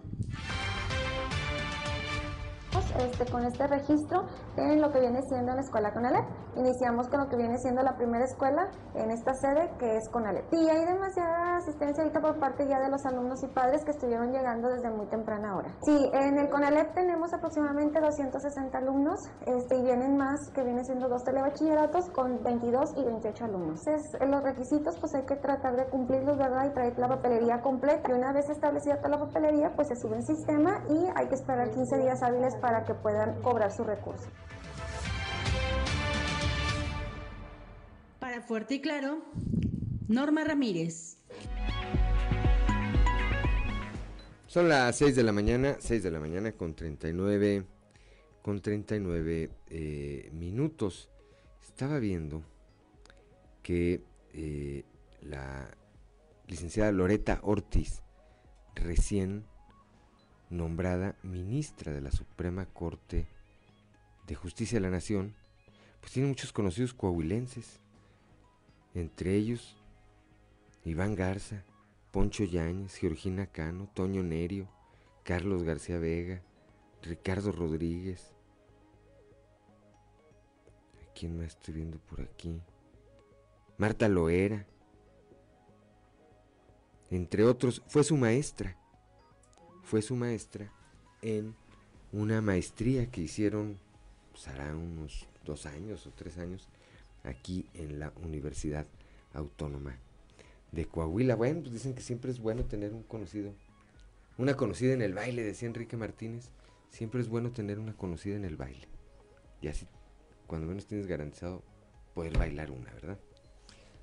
[2.76, 4.26] Este, con este registro
[4.57, 6.24] en lo que viene siendo la escuela Conalep.
[6.57, 10.52] Iniciamos con lo que viene siendo la primera escuela en esta sede que es Conalep.
[10.52, 14.33] Y hay demasiada asistencia ahorita por parte ya de los alumnos y padres que estuvieron
[14.33, 15.70] llegando desde muy temprana hora.
[15.83, 21.09] Sí, en el Conalep tenemos aproximadamente 260 alumnos este, y vienen más que viene siendo
[21.09, 23.81] dos telebachilleratos con 22 y 28 alumnos.
[24.20, 26.66] Los requisitos pues hay que tratar de cumplirlos, ¿verdad?
[26.66, 28.11] Y traer la papelería completa.
[28.11, 31.35] Y una vez establecida toda la papelería pues se sube en sistema y hay que
[31.35, 34.28] esperar 15 días hábiles para que puedan cobrar su recurso.
[38.18, 39.22] Para Fuerte y Claro,
[40.08, 41.18] Norma Ramírez.
[44.46, 47.64] Son las 6 de la mañana, 6 de la mañana con 39,
[48.42, 51.10] con 39 eh, minutos.
[51.62, 52.42] Estaba viendo
[53.62, 54.84] que eh,
[55.20, 55.68] la
[56.46, 58.02] licenciada Loreta Ortiz,
[58.74, 59.44] recién
[60.50, 63.26] nombrada ministra de la Suprema Corte
[64.26, 65.34] de Justicia de la Nación,
[66.00, 67.80] pues tiene muchos conocidos coahuilenses,
[68.94, 69.76] entre ellos
[70.84, 71.64] Iván Garza,
[72.11, 74.68] Poncho Yáñez, Georgina Cano, Toño Nerio,
[75.22, 76.42] Carlos García Vega,
[77.02, 78.32] Ricardo Rodríguez.
[81.02, 82.62] ¿A quién estoy viendo por aquí?
[83.76, 84.66] Marta Loera.
[87.11, 88.76] Entre otros, fue su maestra
[89.88, 90.70] fue su maestra
[91.22, 91.55] en
[92.12, 93.79] una maestría que hicieron,
[94.33, 96.68] pues unos dos años o tres años,
[97.24, 98.87] aquí en la Universidad
[99.33, 99.96] Autónoma
[100.72, 101.37] de Coahuila.
[101.37, 103.55] Bueno, pues dicen que siempre es bueno tener un conocido,
[104.37, 106.51] una conocida en el baile, decía Enrique Martínez.
[106.90, 108.87] Siempre es bueno tener una conocida en el baile.
[109.62, 109.87] Y así,
[110.46, 111.62] cuando menos tienes garantizado
[112.12, 113.18] poder bailar una, ¿verdad?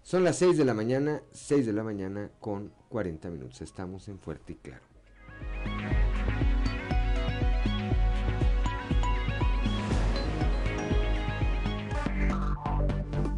[0.02, 3.62] Son las 6 de la mañana, 6 de la mañana con 40 minutos.
[3.62, 4.96] Estamos en Fuerte y Claro.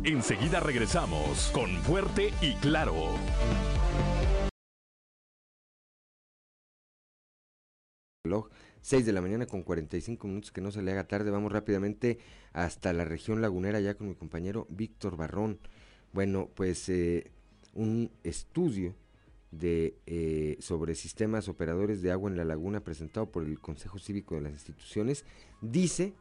[0.07, 2.93] Enseguida regresamos con Fuerte y Claro.
[8.23, 8.47] Reloj
[8.79, 11.29] 6 de la mañana con 45 minutos, que no se le haga tarde.
[11.29, 12.19] Vamos rápidamente
[12.53, 15.59] hasta la región lagunera ya con mi compañero Víctor Barrón.
[16.13, 17.29] Bueno, pues eh,
[17.73, 18.95] un estudio
[19.51, 24.35] de, eh, sobre sistemas operadores de agua en la laguna presentado por el Consejo Cívico
[24.35, 25.25] de las Instituciones
[25.59, 26.13] dice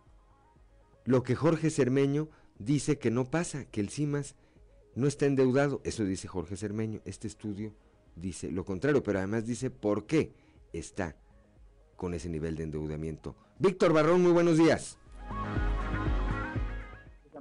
[1.05, 4.37] lo que Jorge Cermeño dice que no pasa, que el CIMAS
[4.95, 5.81] no está endeudado.
[5.85, 7.01] Eso dice Jorge Cermeño.
[7.05, 7.75] Este estudio
[8.15, 10.33] dice lo contrario, pero además dice por qué
[10.73, 11.17] está
[11.97, 13.37] con ese nivel de endeudamiento.
[13.59, 14.99] Víctor Barrón, muy buenos días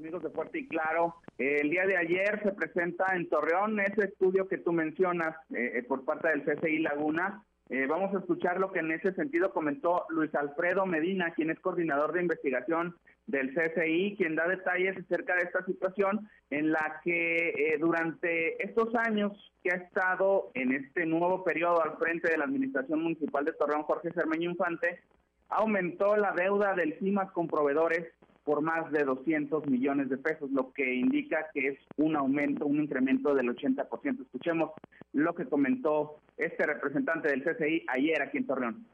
[0.06, 1.16] amigos de Fuerte y Claro.
[1.40, 5.84] el día de ayer se presenta en Torreón ese estudio que tú mencionas eh, eh,
[5.84, 7.44] por parte del CCI Laguna.
[7.70, 11.60] Eh, vamos a escuchar lo que en ese sentido comentó Luis Alfredo Medina, quien es
[11.60, 12.96] coordinador de investigación
[13.28, 19.32] del CCI, quien da detalles acerca de esta situación en la que durante estos años
[19.64, 23.84] que ha estado en este nuevo periodo al frente de la Administración Municipal de Torreón,
[23.84, 25.02] Jorge Cermeño Infante,
[25.50, 28.08] aumentó la deuda del CIMAS con proveedores
[28.44, 32.80] por más de 200 millones de pesos, lo que indica que es un aumento, un
[32.80, 34.22] incremento del 80%.
[34.22, 34.72] Escuchemos
[35.14, 38.86] lo que comentó este representante del CCI ayer aquí en Torreón.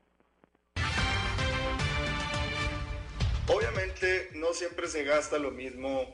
[3.53, 6.05] Obviamente no siempre se gasta lo mismo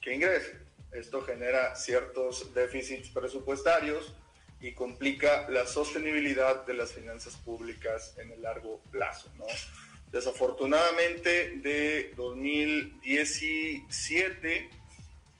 [0.00, 0.58] que ingresa.
[0.90, 4.12] Esto genera ciertos déficits presupuestarios
[4.60, 9.44] y complica la sostenibilidad de las finanzas públicas en el largo plazo, ¿no?
[10.10, 14.68] Desafortunadamente, de 2017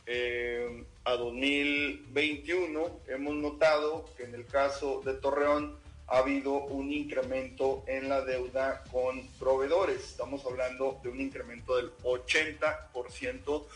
[0.06, 7.84] eh, a 2021, hemos notado que en el caso de Torreón ha habido un incremento
[7.86, 10.02] en la deuda con proveedores.
[10.04, 13.66] Estamos hablando de un incremento del 80%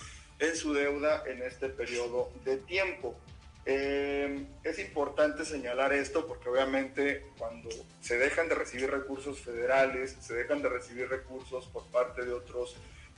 [0.41, 3.17] en su deuda en este periodo de tiempo.
[3.71, 7.69] Eh, es importante señalar esto porque obviamente cuando
[8.01, 12.77] se dejan de recibir recursos federales, se dejan de recibir recursos por parte de otros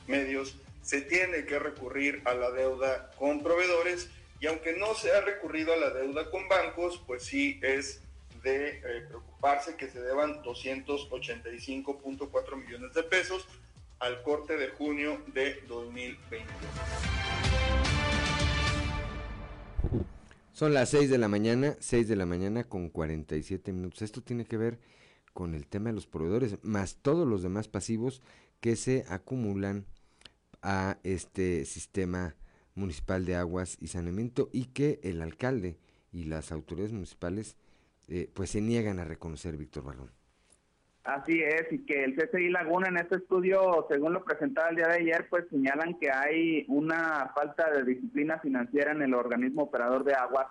[0.09, 4.09] medios, se tiene que recurrir a la deuda con proveedores
[4.41, 8.01] y aunque no se ha recurrido a la deuda con bancos, pues sí es
[8.43, 13.47] de eh, preocuparse que se deban 285.4 millones de pesos
[13.99, 16.51] al corte de junio de 2020.
[20.53, 24.03] Son las 6 de la mañana, 6 de la mañana con 47 minutos.
[24.03, 24.79] Esto tiene que ver
[25.33, 28.21] con el tema de los proveedores, más todos los demás pasivos
[28.61, 29.87] que se acumulan
[30.63, 32.37] a este sistema
[32.75, 35.79] municipal de aguas y saneamiento y que el alcalde
[36.13, 37.57] y las autoridades municipales
[38.09, 40.11] eh, pues se niegan a reconocer, Víctor Barrón.
[41.05, 44.89] Así es, y que el CCI Laguna en este estudio, según lo presentado el día
[44.89, 50.05] de ayer, pues señalan que hay una falta de disciplina financiera en el organismo operador
[50.05, 50.47] de aguas,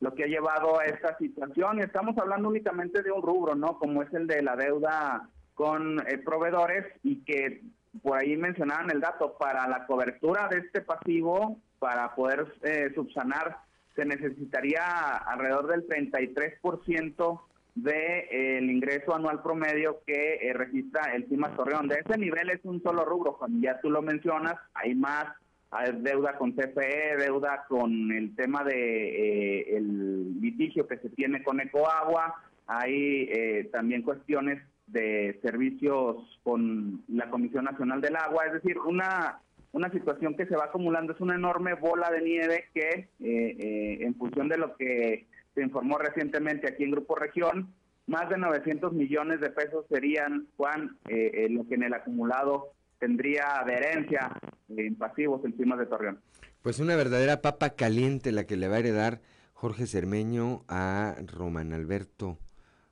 [0.00, 1.78] lo que ha llevado a esta situación.
[1.78, 3.78] Y estamos hablando únicamente de un rubro, ¿no?
[3.78, 7.62] Como es el de la deuda con eh, proveedores y que
[8.02, 13.58] por ahí mencionaban el dato, para la cobertura de este pasivo, para poder eh, subsanar,
[13.94, 17.40] se necesitaría alrededor del 33%
[17.74, 21.88] del de, eh, ingreso anual promedio que eh, registra el CIMA Torreón.
[21.88, 25.26] De ese nivel es un solo rubro, Juan, ya tú lo mencionas, hay más,
[25.70, 31.60] hay deuda con CFE, deuda con el tema de el litigio que se tiene con
[31.60, 32.34] Ecoagua,
[32.66, 39.40] hay también cuestiones de servicios con la Comisión Nacional del Agua, es decir, una,
[39.74, 43.98] una situación que se va acumulando, es una enorme bola de nieve que eh, eh,
[44.02, 47.74] en función de lo que se informó recientemente aquí en Grupo Región,
[48.06, 53.58] más de 900 millones de pesos serían, Juan, eh, lo que en el acumulado tendría
[53.58, 54.30] adherencia
[54.68, 56.20] en pasivos encima de Torreón.
[56.62, 59.20] Pues una verdadera papa caliente la que le va a heredar
[59.54, 62.38] Jorge Cermeño a Román Alberto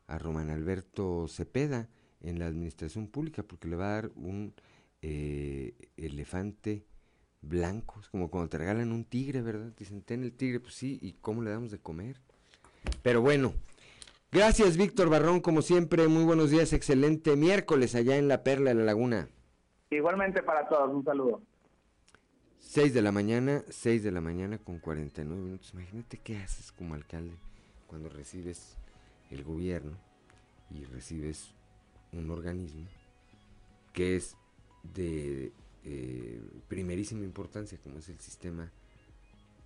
[0.09, 1.89] a Román Alberto Cepeda
[2.20, 4.53] en la administración pública porque le va a dar un
[5.03, 6.84] eh, elefante
[7.42, 9.72] blanco, es como cuando te regalan un tigre, ¿verdad?
[9.76, 12.20] Dicen, ten el tigre, pues sí, ¿y cómo le damos de comer?
[13.03, 13.53] Pero bueno,
[14.30, 18.76] gracias Víctor Barrón, como siempre, muy buenos días, excelente miércoles allá en la Perla de
[18.76, 19.28] la Laguna.
[19.90, 21.42] Igualmente para todos, un saludo.
[22.61, 25.74] 6 de la mañana, 6 de la mañana con 49 minutos.
[25.74, 27.34] Imagínate qué haces como alcalde
[27.86, 28.78] cuando recibes
[29.30, 29.98] el gobierno
[30.70, 31.50] y recibes
[32.12, 32.86] un organismo
[33.92, 34.38] que es
[34.83, 35.53] de
[35.85, 38.70] eh, primerísima importancia, como es el sistema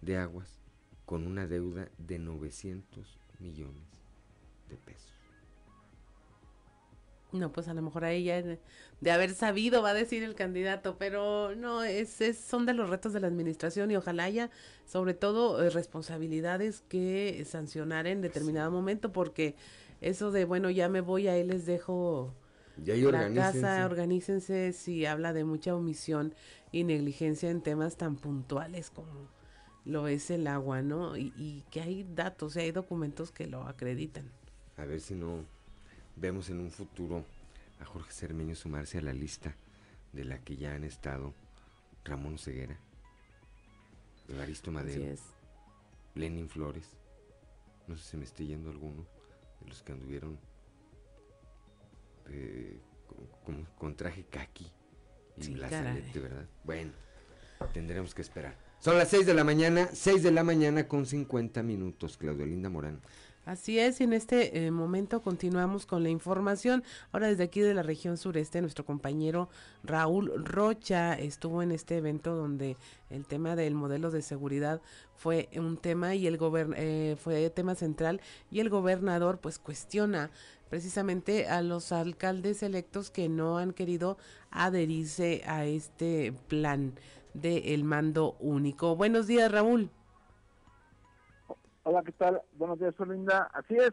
[0.03, 0.49] de aguas,
[1.05, 3.07] con una deuda de 900
[3.41, 3.83] millones
[4.69, 5.12] de pesos.
[7.33, 10.97] No, pues a lo mejor ahí ya de, haber sabido va a decir el candidato,
[10.97, 14.51] pero no, es, son de los retos de la administración y ojalá haya
[14.87, 19.55] sobre todo eh, responsabilidades que sancionar en determinado momento porque
[20.01, 22.33] eso de, bueno, ya me voy, ahí les dejo
[22.77, 26.35] la casa, organícense si habla de mucha omisión
[26.72, 29.29] y negligencia en temas tan puntuales como
[29.85, 31.16] lo es el agua, ¿no?
[31.16, 34.31] Y, y que hay datos y hay documentos que lo acreditan.
[34.77, 35.45] A ver si no
[36.16, 37.24] vemos en un futuro
[37.81, 39.55] a Jorge Cermeño sumarse a la lista
[40.12, 41.35] de la que ya han estado
[42.05, 42.77] Ramón Ceguera,
[44.29, 45.14] Evaristo Madero,
[46.14, 46.89] Lenin Flores,
[47.87, 49.07] no sé si me estoy yendo alguno
[49.61, 50.39] de los que anduvieron
[52.31, 52.81] eh,
[53.79, 54.66] con, traje kaki
[55.37, 56.47] y sí, ¿verdad?
[56.64, 56.93] Bueno,
[57.72, 58.57] tendremos que esperar.
[58.79, 62.68] Son las 6 de la mañana, 6 de la mañana con 50 minutos, Claudio Linda
[62.68, 63.01] Morán.
[63.47, 66.83] Así es, y en este eh, momento continuamos con la información.
[67.12, 69.49] Ahora desde aquí de la región sureste, nuestro compañero
[69.85, 72.77] Raúl Rocha estuvo en este evento donde
[73.09, 74.83] el tema del modelo de seguridad
[75.14, 76.41] fue un tema y el
[76.77, 78.20] eh, fue tema central
[78.51, 80.33] y el gobernador pues cuestiona
[80.69, 84.19] precisamente a los alcaldes electos que no han querido
[84.51, 86.95] adherirse a este plan
[87.35, 88.97] del mando único.
[88.97, 89.91] Buenos días, Raúl.
[91.83, 92.43] Hola, ¿qué tal?
[92.55, 93.49] Buenos días, Linda.
[93.53, 93.93] Así es,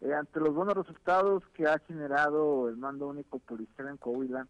[0.00, 4.46] eh, ante los buenos resultados que ha generado el mando único policial en Coahuila,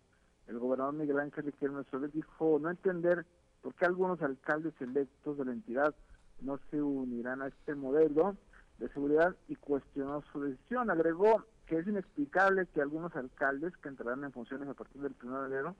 [0.46, 3.24] el gobernador Miguel Ángel Riquelme Solís dijo no entender
[3.62, 5.94] por qué algunos alcaldes electos de la entidad
[6.40, 8.36] no se unirán a este modelo
[8.78, 10.90] de seguridad y cuestionó su decisión.
[10.90, 15.42] Agregó que es inexplicable que algunos alcaldes que entrarán en funciones a partir del 1
[15.42, 15.76] de enero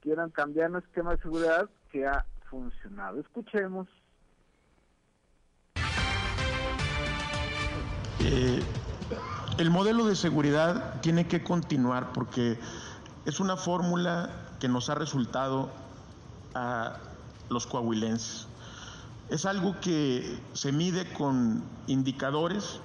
[0.00, 3.20] quieran cambiar un esquema de seguridad que ha funcionado.
[3.20, 3.88] Escuchemos.
[8.20, 8.62] Eh,
[9.58, 12.58] el modelo de seguridad tiene que continuar porque
[13.24, 15.70] es una fórmula que nos ha resultado
[16.54, 16.98] a
[17.48, 18.46] los coahuilenses.
[19.28, 22.80] Es algo que se mide con indicadores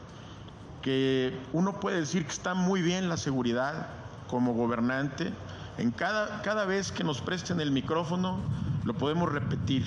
[0.85, 3.87] que uno puede decir que está muy bien la seguridad
[4.29, 5.33] como gobernante.
[5.79, 8.37] En cada, cada vez que nos presten el micrófono
[8.83, 9.83] lo podemos repetir.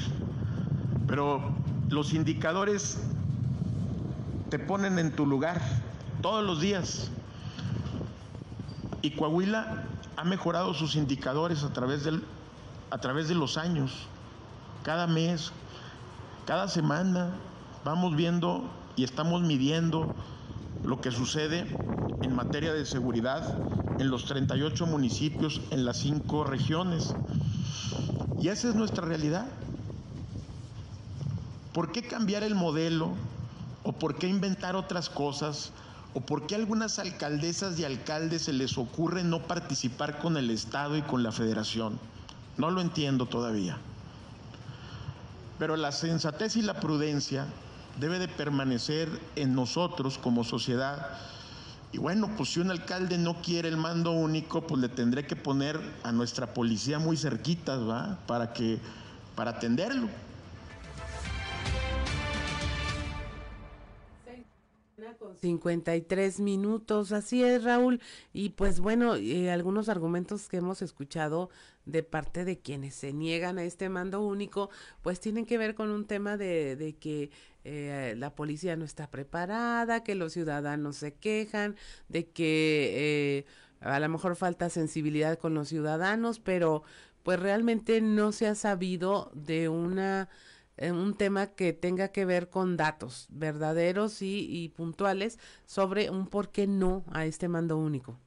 [1.06, 1.54] Pero
[1.88, 3.00] los indicadores
[4.50, 5.60] te ponen en tu lugar
[6.20, 7.12] todos los días.
[9.00, 9.84] Y Coahuila
[10.16, 12.24] ha mejorado sus indicadores a través, del,
[12.90, 14.08] a través de los años.
[14.82, 15.52] Cada mes,
[16.44, 17.30] cada semana
[17.84, 20.12] vamos viendo y estamos midiendo
[20.84, 21.66] lo que sucede
[22.22, 23.58] en materia de seguridad
[23.98, 27.14] en los 38 municipios, en las cinco regiones.
[28.40, 29.46] Y esa es nuestra realidad.
[31.72, 33.10] ¿Por qué cambiar el modelo?
[33.82, 35.72] ¿O por qué inventar otras cosas?
[36.14, 40.50] ¿O por qué a algunas alcaldesas y alcaldes se les ocurre no participar con el
[40.50, 41.98] Estado y con la Federación?
[42.56, 43.78] No lo entiendo todavía.
[45.58, 47.46] Pero la sensatez y la prudencia
[48.00, 51.08] debe de permanecer en nosotros como sociedad.
[51.92, 55.36] Y bueno, pues si un alcalde no quiere el mando único, pues le tendré que
[55.36, 58.18] poner a nuestra policía muy cerquita, ¿va?
[58.26, 58.78] Para que
[59.34, 60.08] para atenderlo.
[65.40, 68.00] 53 minutos, así es Raúl,
[68.32, 71.50] y pues bueno, eh, algunos argumentos que hemos escuchado
[71.86, 74.70] de parte de quienes se niegan a este mando único,
[75.02, 77.30] pues tienen que ver con un tema de, de que
[77.64, 81.76] eh, la policía no está preparada, que los ciudadanos se quejan,
[82.08, 83.46] de que eh,
[83.80, 86.82] a lo mejor falta sensibilidad con los ciudadanos, pero
[87.22, 90.28] pues realmente no se ha sabido de una
[90.82, 96.66] un tema que tenga que ver con datos verdaderos y, puntuales sobre un por qué
[96.66, 98.18] no a este mando único.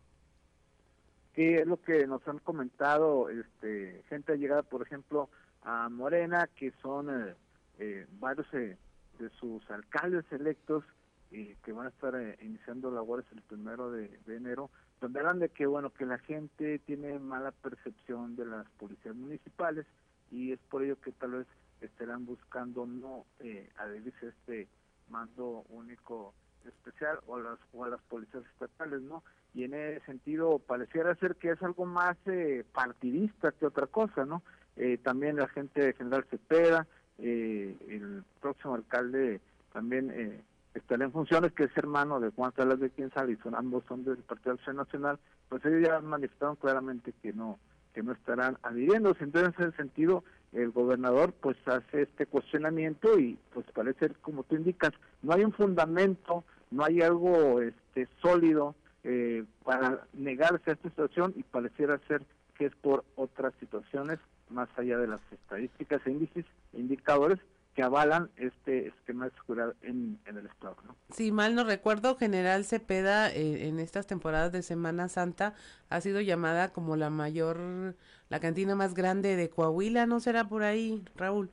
[1.36, 5.30] Sí, es lo que nos han comentado este, gente llegada, por ejemplo,
[5.62, 7.36] a Morena, que son eh,
[7.80, 8.78] eh, varios eh,
[9.18, 10.84] de sus alcaldes electos
[11.30, 15.48] y que van a estar iniciando labores el primero de, de, enero, donde hablan de
[15.48, 19.86] que, bueno, que la gente tiene mala percepción de las policías municipales
[20.32, 21.48] y es por ello que tal vez
[21.82, 24.68] estarán buscando no eh, adherirse a este
[25.10, 26.34] mando único
[26.66, 29.24] especial o a las o a las policías estatales no
[29.54, 34.26] y en ese sentido pareciera ser que es algo más eh, partidista que otra cosa
[34.26, 34.44] no
[34.78, 39.42] eh, también la gente General Cepeda eh, el próximo alcalde
[39.74, 40.42] también eh,
[40.76, 44.04] estará en funciones que es hermano de Juan Salas de Quienzal y son ambos son
[44.04, 45.20] del Partido Acción Nacional
[45.50, 47.60] pues ellos ya manifestaron claramente que no
[47.94, 49.24] que no estarán adhiriéndose.
[49.24, 50.24] Entonces en ese sentido
[50.54, 54.92] el gobernador pues hace este cuestionamiento y pues parece como tú indicas
[55.22, 61.34] no hay un fundamento no hay algo este sólido eh, para negarse a esta situación
[61.36, 62.24] y pareciera ser
[62.58, 67.40] que es por otras situaciones más allá de las estadísticas e índices indicadores
[67.76, 70.76] que avalan este esquema de seguridad en, el Estado.
[70.86, 70.96] ¿no?
[71.10, 75.54] Si mal no recuerdo, General Cepeda eh, en estas temporadas de Semana Santa
[75.90, 77.96] ha sido llamada como la mayor,
[78.30, 81.50] la cantina más grande de Coahuila, ¿no será por ahí, Raúl?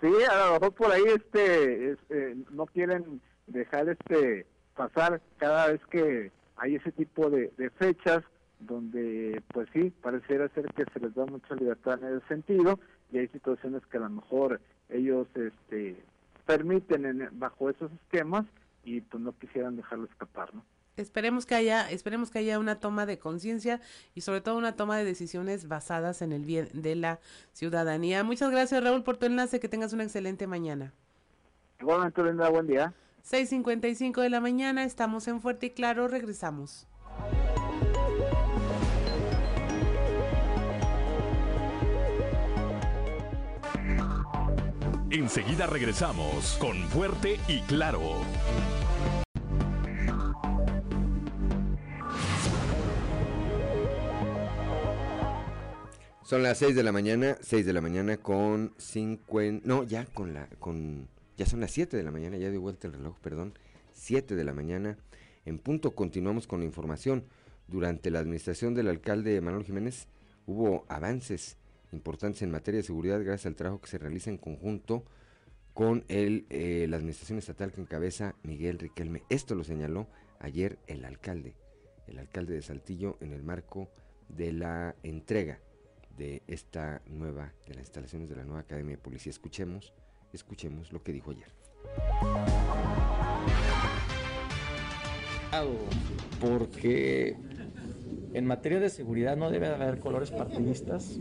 [0.00, 5.80] Sí, a lo mejor por ahí este, este no quieren dejar este pasar cada vez
[5.90, 8.22] que hay ese tipo de, de fechas
[8.60, 12.78] donde pues sí, pareciera ser que se les da mucha libertad en ese sentido
[13.12, 16.02] y hay situaciones que a lo mejor ellos este
[16.46, 18.46] permiten bajo esos esquemas
[18.84, 20.64] y pues no quisieran dejarlo escapar, ¿no?
[20.96, 23.80] Esperemos que haya, esperemos que haya una toma de conciencia
[24.14, 27.18] y sobre todo una toma de decisiones basadas en el bien de la
[27.52, 28.24] ciudadanía.
[28.24, 30.92] Muchas gracias Raúl por tu enlace, que tengas una excelente mañana.
[31.80, 32.92] Igualmente, Linda, buen día.
[33.24, 36.86] 6.55 de la mañana, estamos en Fuerte y Claro, regresamos.
[45.12, 48.00] Enseguida regresamos con Fuerte y Claro.
[56.22, 60.32] Son las 6 de la mañana, 6 de la mañana con 50, no, ya con
[60.32, 63.52] la, con, ya son las 7 de la mañana, ya dio vuelta el reloj, perdón,
[63.92, 64.96] 7 de la mañana.
[65.44, 67.26] En punto continuamos con la información.
[67.68, 70.08] Durante la administración del alcalde Manuel Jiménez
[70.46, 71.58] hubo avances
[71.92, 75.04] importantes en materia de seguridad gracias al trabajo que se realiza en conjunto
[75.74, 79.22] con el, eh, la administración estatal que encabeza Miguel Riquelme.
[79.28, 81.54] Esto lo señaló ayer el alcalde,
[82.06, 83.90] el alcalde de Saltillo en el marco
[84.28, 85.60] de la entrega
[86.16, 89.30] de esta nueva, de las instalaciones de la nueva Academia de Policía.
[89.30, 89.94] Escuchemos,
[90.32, 91.48] escuchemos lo que dijo ayer.
[96.40, 97.36] porque
[98.34, 101.18] en materia de seguridad no debe haber colores partidistas.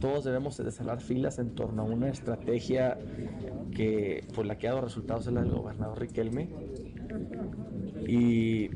[0.00, 2.98] Todos debemos de filas en torno a una estrategia
[3.74, 6.48] que por la que ha dado resultados es la del gobernador Riquelme.
[8.08, 8.68] Y,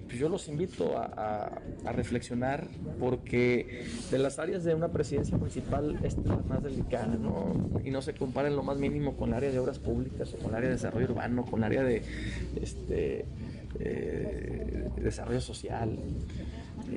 [0.00, 2.66] pues yo los invito a, reflexionar
[2.98, 7.52] porque de las áreas de una presidencia municipal es la más delicada, ¿no?
[7.84, 10.38] Y no se compara en lo más mínimo con el área de obras públicas o
[10.38, 12.02] con el área de desarrollo urbano, con el área de
[12.60, 13.24] este,
[13.78, 15.98] eh, desarrollo social.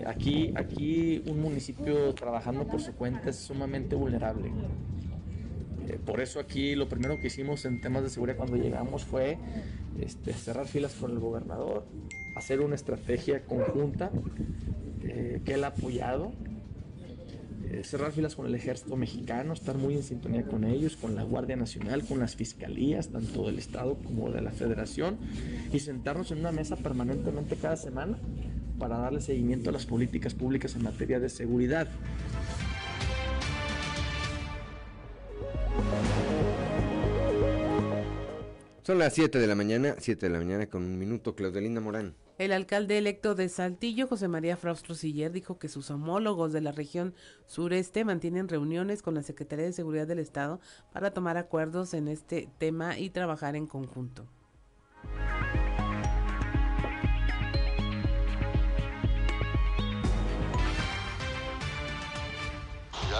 [0.06, 4.52] Aquí, aquí un municipio trabajando por su cuenta es sumamente vulnerable.
[5.88, 9.38] Eh, por eso aquí lo primero que hicimos en temas de seguridad cuando llegamos fue
[10.00, 11.86] este, cerrar filas con el gobernador,
[12.36, 14.12] hacer una estrategia conjunta
[15.04, 16.32] eh, que él ha apoyado,
[17.72, 21.24] eh, cerrar filas con el ejército mexicano, estar muy en sintonía con ellos, con la
[21.24, 25.18] Guardia Nacional, con las fiscalías, tanto del Estado como de la Federación,
[25.74, 28.20] y sentarnos en una mesa permanentemente cada semana
[28.80, 31.88] para darle seguimiento a las políticas públicas en materia de seguridad.
[38.82, 42.16] Son las 7 de la mañana, 7 de la mañana con un minuto, Claudelina Morán.
[42.40, 46.72] El alcalde electo de Saltillo, José María Fraustro Siller, dijo que sus homólogos de la
[46.72, 47.14] región
[47.46, 50.60] sureste mantienen reuniones con la Secretaría de Seguridad del Estado
[50.92, 54.26] para tomar acuerdos en este tema y trabajar en conjunto.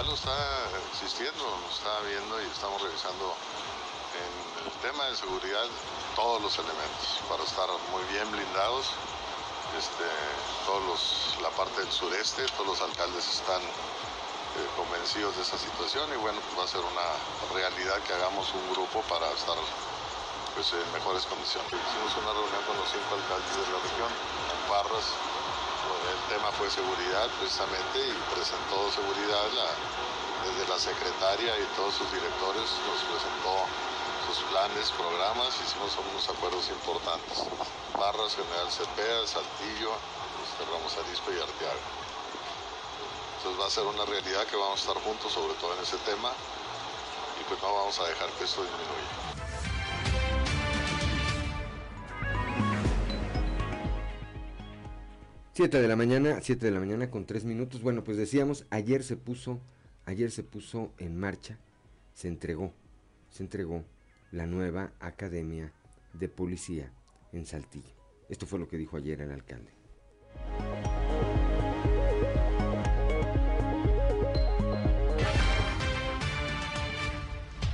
[0.00, 0.32] Ya lo está
[0.96, 3.36] existiendo, lo está viendo y estamos revisando
[4.16, 4.32] en
[4.64, 5.68] el tema de seguridad
[6.16, 8.96] todos los elementos para estar muy bien blindados.
[9.76, 10.08] Este,
[10.64, 16.08] todos los, la parte del sureste, todos los alcaldes están eh, convencidos de esa situación
[16.14, 17.08] y bueno, pues va a ser una
[17.52, 19.60] realidad que hagamos un grupo para estar
[20.56, 21.76] pues, en mejores condiciones.
[21.76, 24.60] Hicimos una reunión con los cinco alcaldes de la región, en
[26.30, 29.50] tema fue seguridad precisamente y presentó seguridad
[30.46, 33.66] desde la secretaria y todos sus directores nos presentó
[34.54, 37.42] planes, programas, hicimos unos acuerdos importantes.
[37.98, 39.90] Barras, General Cepeda, Saltillo,
[40.70, 41.82] Ramos Arispe y Arteaga.
[43.38, 45.98] Entonces va a ser una realidad que vamos a estar juntos, sobre todo en ese
[46.06, 46.30] tema,
[47.40, 49.29] y pues no vamos a dejar que esto disminuya.
[55.60, 57.82] Siete de la mañana, siete de la mañana con tres minutos.
[57.82, 59.60] Bueno, pues decíamos, ayer se puso,
[60.06, 61.58] ayer se puso en marcha,
[62.14, 62.72] se entregó,
[63.28, 63.84] se entregó
[64.32, 65.70] la nueva Academia
[66.14, 66.90] de Policía
[67.34, 67.92] en Saltillo.
[68.30, 69.70] Esto fue lo que dijo ayer el alcalde.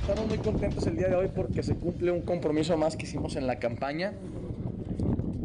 [0.01, 3.37] Estamos muy contentos el día de hoy porque se cumple un compromiso más que hicimos
[3.37, 4.11] en la campaña.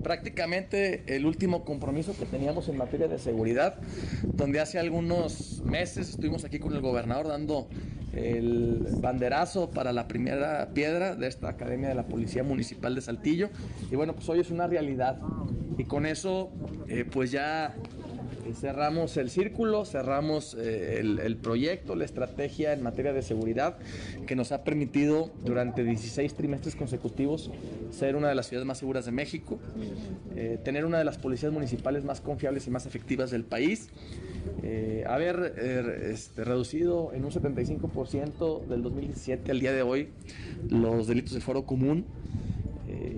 [0.03, 3.77] Prácticamente el último compromiso que teníamos en materia de seguridad,
[4.25, 7.69] donde hace algunos meses estuvimos aquí con el gobernador dando
[8.15, 13.51] el banderazo para la primera piedra de esta Academia de la Policía Municipal de Saltillo.
[13.91, 15.19] Y bueno, pues hoy es una realidad.
[15.79, 16.51] Y con eso,
[16.89, 17.75] eh, pues ya
[18.55, 23.79] cerramos el círculo, cerramos eh, el, proyecto, la estrategia en materia de seguridad
[24.27, 27.51] que nos ha permitido durante 16 trimestres consecutivos
[27.91, 29.59] ser una de las ciudades más seguras de México,
[30.35, 33.91] eh, tener una de las policías municipales más confiables y más efectivas del país,
[34.63, 35.55] eh, haber
[36.11, 40.09] este, reducido en un 75% del 2017 al día de hoy
[40.69, 42.05] los delitos de foro común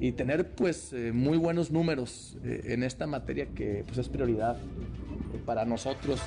[0.01, 4.57] y tener pues muy buenos números en esta materia que pues es prioridad
[5.45, 6.21] para nosotros.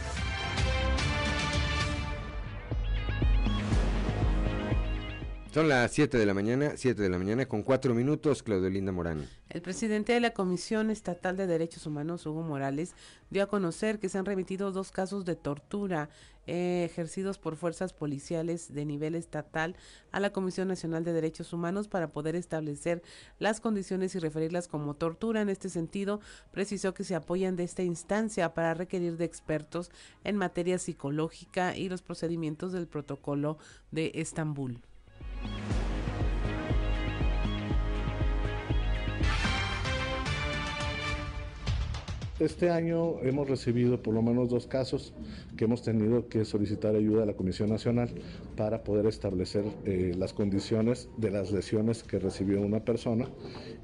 [5.58, 8.92] Son las 7 de la mañana, 7 de la mañana con 4 minutos, Claudio Linda
[8.92, 9.28] Morán.
[9.50, 12.94] El presidente de la Comisión Estatal de Derechos Humanos, Hugo Morales,
[13.32, 16.10] dio a conocer que se han remitido dos casos de tortura
[16.46, 19.76] eh, ejercidos por fuerzas policiales de nivel estatal
[20.12, 23.02] a la Comisión Nacional de Derechos Humanos para poder establecer
[23.40, 25.42] las condiciones y referirlas como tortura.
[25.42, 29.90] En este sentido, precisó que se apoyan de esta instancia para requerir de expertos
[30.24, 33.58] en materia psicológica y los procedimientos del protocolo
[33.90, 34.84] de Estambul.
[42.40, 45.12] Este año hemos recibido por lo menos dos casos
[45.58, 48.12] que hemos tenido que solicitar ayuda a la Comisión Nacional
[48.56, 53.28] para poder establecer eh, las condiciones de las lesiones que recibió una persona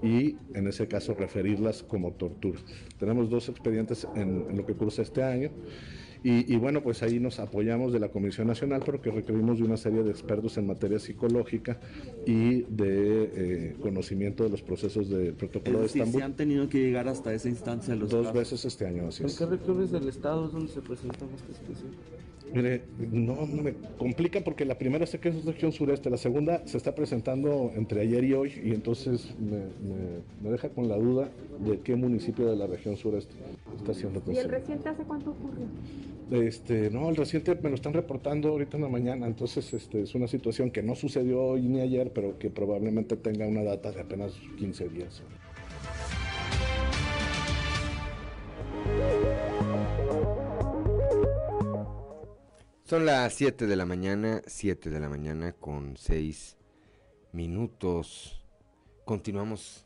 [0.03, 2.59] y en ese caso referirlas como tortura.
[2.99, 5.49] Tenemos dos expedientes en, en lo que cursa este año
[6.25, 10.03] Y, bueno, pues ahí nos apoyamos de la Comisión Nacional porque requerimos de una serie
[10.03, 11.81] de expertos en materia psicológica
[12.25, 16.21] y de eh, conocimiento de los procesos del protocolo de Estambul.
[16.21, 19.45] han tenido que llegar hasta esa instancia los Dos veces este año, así ¿En qué
[19.45, 21.59] rectores del Estado es donde se presentan estas
[22.53, 26.77] Mire, no, me complica porque la primera sé que es región sureste, la segunda se
[26.77, 31.29] está presentando entre ayer y hoy y entonces me, deja con la duda
[31.65, 33.33] de qué municipio de la región sureste
[33.75, 35.65] está haciendo ¿Y el reciente hace cuánto ocurrió?
[36.31, 40.13] Este, no, el reciente me lo están reportando ahorita en la mañana, entonces este, es
[40.13, 44.01] una situación que no sucedió hoy ni ayer, pero que probablemente tenga una data de
[44.01, 45.23] apenas 15 días.
[52.85, 56.57] Son las 7 de la mañana, 7 de la mañana con 6
[57.31, 58.43] minutos.
[59.05, 59.85] Continuamos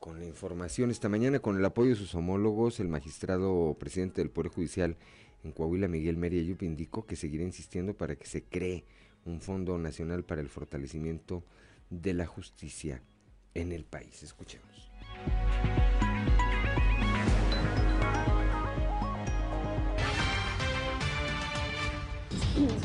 [0.00, 4.30] con la información esta mañana con el apoyo de sus homólogos, el magistrado presidente del
[4.30, 4.96] Poder Judicial
[5.44, 8.86] en Coahuila, Miguel Meria Yup, indicó que seguirá insistiendo para que se cree
[9.26, 11.44] un Fondo Nacional para el Fortalecimiento
[11.90, 13.02] de la Justicia
[13.52, 14.22] en el país.
[14.22, 14.90] Escuchemos.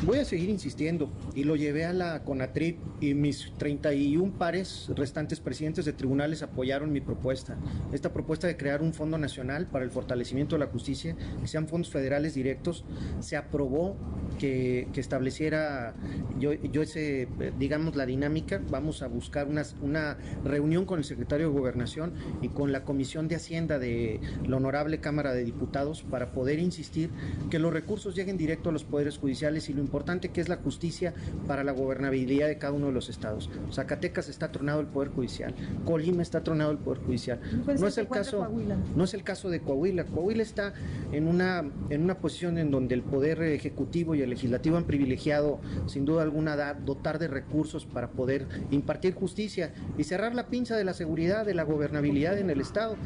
[0.04, 5.38] Voy a seguir insistiendo y lo llevé a la CONATRIP y mis 31 pares restantes
[5.38, 7.56] presidentes de tribunales apoyaron mi propuesta.
[7.92, 11.68] Esta propuesta de crear un fondo nacional para el fortalecimiento de la justicia, que sean
[11.68, 12.84] fondos federales directos,
[13.20, 13.96] se aprobó
[14.40, 15.94] que, estableciera
[16.38, 18.60] yo, yo ese, digamos, la dinámica.
[18.70, 23.28] Vamos a buscar una, una reunión con el secretario de Gobernación y con la Comisión
[23.28, 27.10] de Hacienda de la Honorable Cámara de Diputados para poder insistir
[27.50, 30.56] que los recursos lleguen directo a los poderes judiciales y lo importante que es la
[30.56, 31.14] justicia
[31.46, 33.50] para la gobernabilidad de cada uno de los estados.
[33.72, 35.54] Zacatecas está tronado el Poder Judicial,
[35.84, 37.40] Colima está tronado el Poder Judicial.
[37.78, 38.48] No es el caso,
[38.96, 40.04] no es el caso de Coahuila.
[40.04, 40.72] Coahuila está
[41.12, 45.60] en una, en una posición en donde el Poder Ejecutivo y el Legislativo han privilegiado,
[45.86, 50.84] sin duda alguna, dotar de recursos para poder impartir justicia y cerrar la pinza de
[50.84, 52.96] la seguridad, de la gobernabilidad en el Estado.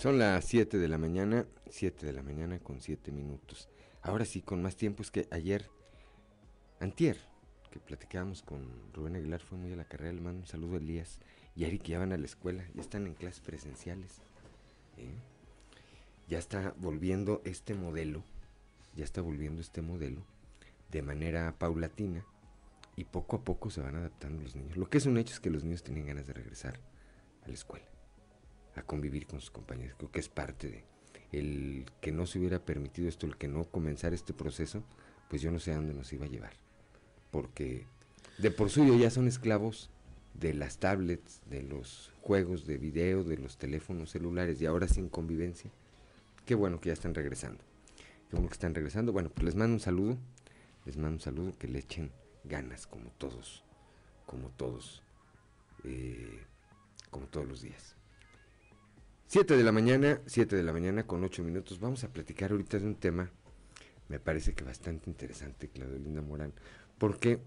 [0.00, 3.68] Son las 7 de la mañana, 7 de la mañana con 7 minutos.
[4.00, 5.68] Ahora sí, con más tiempo, es que ayer,
[6.80, 7.18] antier,
[7.70, 10.78] que platicábamos con Rubén Aguilar, fue muy a la carrera, le mando un saludo a
[10.78, 11.18] Elías
[11.54, 14.22] y a Eric que ya van a la escuela, ya están en clases presenciales.
[14.96, 15.12] ¿eh?
[16.28, 18.24] Ya está volviendo este modelo,
[18.96, 20.24] ya está volviendo este modelo
[20.90, 22.24] de manera paulatina
[22.96, 24.78] y poco a poco se van adaptando los niños.
[24.78, 26.80] Lo que es un hecho es que los niños tienen ganas de regresar
[27.44, 27.89] a la escuela
[28.76, 29.96] a convivir con sus compañeros.
[29.98, 30.84] Creo que es parte de
[31.32, 34.82] el que no se hubiera permitido esto, el que no comenzar este proceso,
[35.28, 36.52] pues yo no sé a dónde nos iba a llevar.
[37.30, 37.86] Porque
[38.38, 39.90] de por suyo ya son esclavos
[40.34, 45.08] de las tablets, de los juegos de video, de los teléfonos celulares y ahora sin
[45.08, 45.70] convivencia.
[46.46, 47.62] Qué bueno que ya están regresando.
[48.28, 49.12] Qué bueno que están regresando.
[49.12, 50.18] Bueno, pues les mando un saludo.
[50.86, 52.10] Les mando un saludo que le echen
[52.44, 53.62] ganas como todos,
[54.26, 55.02] como todos,
[55.84, 56.42] eh,
[57.10, 57.96] como todos los días.
[59.30, 61.78] 7 de la mañana, 7 de la mañana con 8 minutos.
[61.78, 63.30] Vamos a platicar ahorita de un tema,
[64.08, 66.52] me parece que bastante interesante, Claudio Linda Morán,
[66.98, 67.38] porque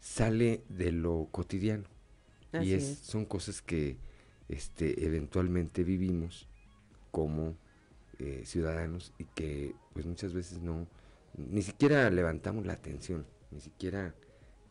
[0.00, 1.84] sale de lo cotidiano.
[2.52, 3.96] y es, son cosas que
[4.50, 6.46] este, eventualmente vivimos
[7.10, 7.56] como
[8.18, 10.86] eh, ciudadanos y que pues muchas veces no,
[11.38, 14.14] ni siquiera levantamos la atención, ni siquiera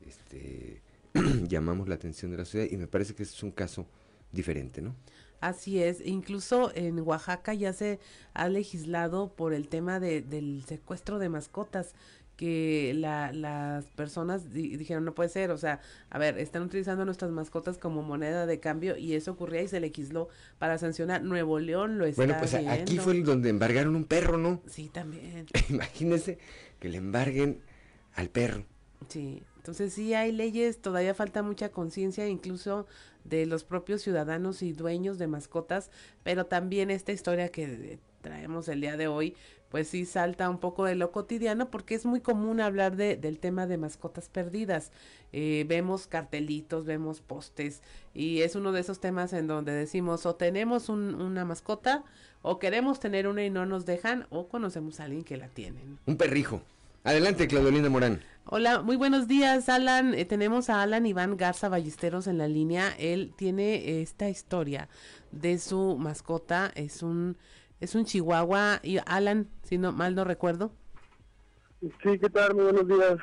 [0.06, 0.84] este,
[1.48, 3.88] llamamos la atención de la ciudad y me parece que este es un caso
[4.32, 4.96] diferente, ¿no?
[5.44, 8.00] Así es, incluso en Oaxaca ya se
[8.34, 11.96] ha legislado por el tema de, del secuestro de mascotas
[12.38, 17.30] que la, las personas dijeron no puede ser, o sea, a ver, están utilizando nuestras
[17.32, 20.30] mascotas como moneda de cambio y eso ocurría y se legisló
[20.60, 21.24] para sancionar.
[21.24, 24.62] Nuevo León lo está Bueno, pues aquí fue donde embargaron un perro, ¿no?
[24.66, 25.46] Sí, también.
[25.70, 26.38] Imagínese
[26.80, 27.60] que le embarguen
[28.14, 28.64] al perro.
[29.10, 32.86] Sí, entonces sí hay leyes, todavía falta mucha conciencia, incluso
[33.24, 35.90] de los propios ciudadanos y dueños de mascotas,
[36.22, 39.38] pero también esta historia que traemos el día de hoy,
[39.70, 43.40] pues sí salta un poco de lo cotidiano porque es muy común hablar de, del
[43.40, 44.92] tema de mascotas perdidas.
[45.32, 47.82] Eh, vemos cartelitos, vemos postes
[48.14, 52.04] y es uno de esos temas en donde decimos o tenemos una mascota
[52.42, 55.80] o queremos tener una y no nos dejan o conocemos a alguien que la tiene.
[56.06, 56.62] Un perrijo.
[57.06, 58.22] Adelante, Claudelina Morán.
[58.46, 60.14] Hola, muy buenos días, Alan.
[60.14, 62.94] Eh, tenemos a Alan Iván Garza Ballesteros en la línea.
[62.98, 64.88] Él tiene esta historia
[65.32, 66.72] de su mascota.
[66.76, 67.36] Es un,
[67.82, 68.80] es un chihuahua.
[68.84, 70.72] Y Alan, si no mal no recuerdo.
[71.82, 72.56] Sí, ¿qué tal?
[72.56, 73.18] Muy buenos días.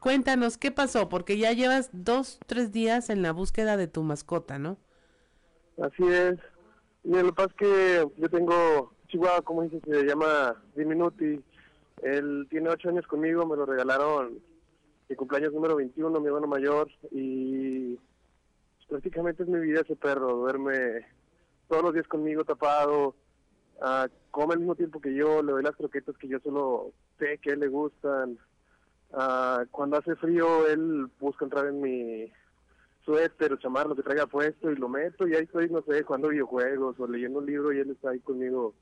[0.00, 1.10] Cuéntanos, ¿qué pasó?
[1.10, 4.78] Porque ya llevas dos, tres días en la búsqueda de tu mascota, ¿no?
[5.76, 6.38] Así es.
[7.04, 11.38] Mira, lo que pasa es que yo tengo Chihuahua, como dice, se llama Diminuti.
[12.02, 14.40] Él tiene ocho años conmigo, me lo regalaron
[15.08, 17.98] mi cumpleaños número 21, mi hermano mayor, y
[18.88, 21.06] prácticamente es mi vida ese perro, duerme
[21.68, 23.14] todos los días conmigo tapado,
[23.80, 27.38] ah, come al mismo tiempo que yo, le doy las croquetas que yo solo sé
[27.38, 28.38] que a él le gustan.
[29.12, 32.32] Ah, cuando hace frío, él busca entrar en mi
[33.04, 36.02] suéter o chamarra, lo que traiga puesto y lo meto y ahí estoy, no sé,
[36.02, 38.74] jugando videojuegos o leyendo un libro y él está ahí conmigo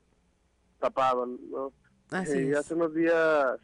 [0.79, 1.71] tapado, ¿no?
[2.11, 2.57] Así Eh, es.
[2.57, 3.57] hace unos días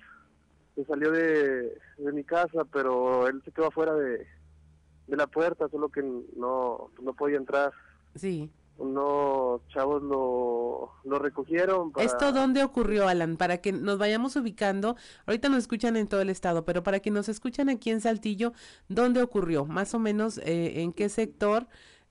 [0.76, 4.26] se salió de, de mi casa, pero él se quedó afuera de,
[5.08, 7.72] de la puerta, solo que no, no podía entrar.
[8.16, 8.50] Sí.
[8.78, 11.92] Unos chavos lo, lo recogieron.
[11.92, 12.06] Para...
[12.06, 13.36] ¿Esto dónde ocurrió, Alan?
[13.36, 14.96] Para que nos vayamos ubicando.
[15.26, 18.54] Ahorita nos escuchan en todo el estado, pero para que nos escuchan aquí en Saltillo,
[18.88, 19.66] ¿dónde ocurrió?
[19.66, 21.66] Más o menos, eh, ¿en qué sector?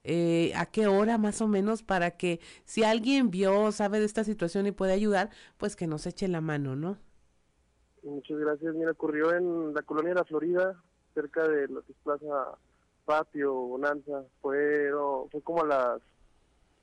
[0.09, 1.83] Eh, ¿A qué hora más o menos?
[1.83, 6.07] Para que si alguien vio, sabe de esta situación y puede ayudar, pues que nos
[6.07, 6.99] eche la mano, ¿no?
[8.03, 8.75] Muchas gracias.
[8.75, 10.83] Mira, ocurrió en la colonia de la Florida,
[11.15, 12.59] cerca de lo que es Plaza
[13.05, 14.25] Patio, Bonanza.
[14.41, 14.91] Fue,
[15.31, 16.03] fue como a las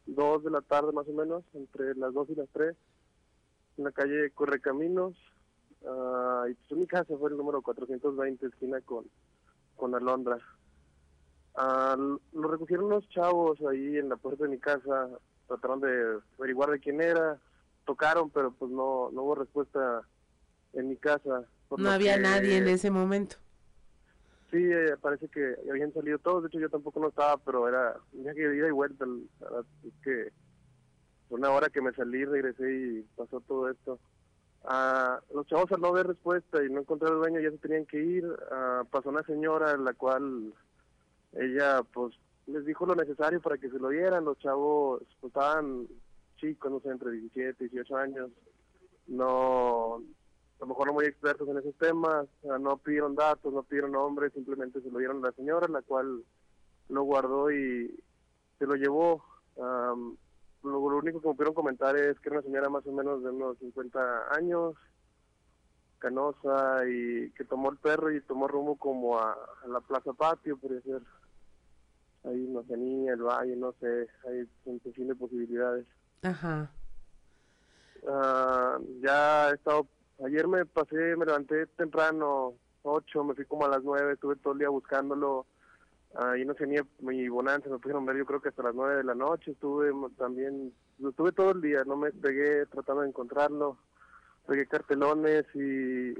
[0.06, 2.76] 2 de la tarde más o menos, entre las 2 y las 3,
[3.78, 5.16] en la calle Correcaminos.
[5.88, 9.06] ah, y pues mi casa fue el número 420, esquina con,
[9.76, 10.38] con Alondra.
[11.56, 15.10] Ah, l- lo recogieron unos chavos ahí en la puerta de mi casa,
[15.48, 17.40] trataron de averiguar de quién era,
[17.86, 20.02] tocaron, pero pues no, no hubo respuesta
[20.74, 21.44] en mi casa.
[21.78, 23.36] No había que- nadie en ese momento.
[24.52, 27.98] Sí, eh, parece que habían salido todos, de hecho yo tampoco no estaba, pero era
[28.12, 29.28] viaje de ida y vuelta, el-
[29.84, 30.32] es que
[31.30, 34.00] una hora que me salí, regresé y pasó todo esto.
[34.66, 37.86] Ah, los chavos al no ver respuesta y no encontrar al dueño ya se tenían
[37.86, 40.54] que ir, ah, pasó una señora la cual
[41.34, 42.16] ella pues
[42.48, 45.88] les dijo lo necesario para que se lo dieran, los chavos pues, estaban
[46.38, 48.32] chicos, no sé, entre 17 y 18 años,
[49.08, 53.54] no, a lo mejor no muy expertos en esos temas, o sea, no pidieron datos,
[53.54, 56.24] no pidieron nombres, simplemente se lo dieron a la señora, la cual
[56.90, 57.94] lo guardó y
[58.60, 59.24] se lo llevó.
[59.62, 60.16] Am,
[60.64, 63.30] lo, único que me pudieron comentar es que era una señora más o menos de
[63.30, 64.76] unos 50 años,
[66.00, 70.82] canosa, y que tomó el perro y tomó rumbo como a, la Plaza Patio, podría
[70.82, 71.02] ser.
[72.26, 75.86] Ahí no tenía el valle, no sé, hay un sinfín de posibilidades.
[76.22, 76.72] Ajá.
[78.08, 79.88] Ah, ya he estado,
[80.26, 82.54] ayer me pasé, me levanté temprano,
[82.84, 85.46] 8, me fui como a las 9, estuve todo el día buscándolo,
[86.16, 89.04] ahí no tenía mi bonanza, me pudieron ver yo creo que hasta las 9 de
[89.04, 90.74] la noche, estuve también,
[91.06, 93.78] estuve todo el día, no me pegué tratando de encontrarlo,
[94.48, 96.14] pegué cartelones y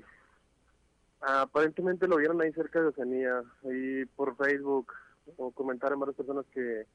[1.22, 4.92] aparentemente lo vieron ahí cerca de Oceanía, ahí por Facebook,
[5.38, 6.86] o comentaron varias personas que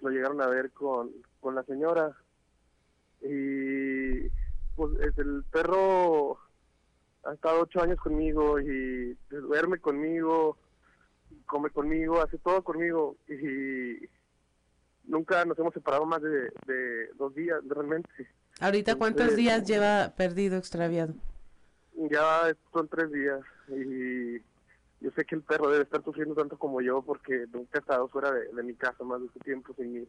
[0.00, 1.10] lo llegaron a ver con,
[1.40, 2.16] con la señora
[3.20, 4.28] y
[4.74, 6.38] pues es el perro
[7.24, 10.56] ha estado ocho años conmigo y duerme conmigo,
[11.46, 14.08] come conmigo, hace todo conmigo y
[15.04, 18.08] nunca nos hemos separado más de, de dos días realmente.
[18.60, 21.14] Ahorita, ¿cuántos Entonces, días lleva perdido, extraviado?
[21.94, 24.40] Ya son tres días y
[25.02, 28.08] yo sé que el perro debe estar sufriendo tanto como yo porque nunca ha estado
[28.08, 30.08] fuera de, mi casa más de ese tiempo sin mí.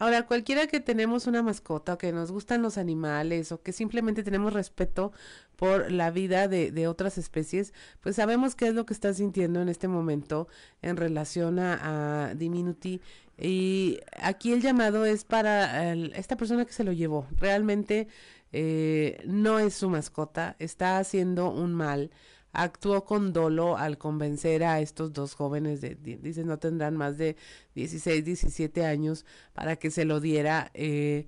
[0.00, 4.22] Ahora, cualquiera que tenemos una mascota o que nos gustan los animales o que simplemente
[4.22, 5.10] tenemos respeto
[5.56, 9.68] por la vida de, otras especies, pues sabemos qué es lo que está sintiendo en
[9.68, 10.46] este momento
[10.82, 13.00] en relación a, a Diminuti.
[13.36, 17.26] Y aquí el llamado es para esta persona que se lo llevó.
[17.36, 18.06] Realmente
[18.52, 22.10] eh, no es su mascota, está haciendo un mal.
[22.58, 27.18] Actuó con dolo al convencer a estos dos jóvenes de, di- dicen no tendrán más
[27.18, 27.36] de
[27.74, 30.70] 16, 17 años para que se lo diera.
[30.74, 31.26] eh,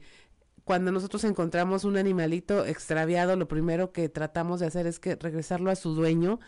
[0.65, 5.71] cuando nosotros encontramos un animalito extraviado, lo primero que tratamos de hacer es que regresarlo
[5.71, 6.41] a su dueño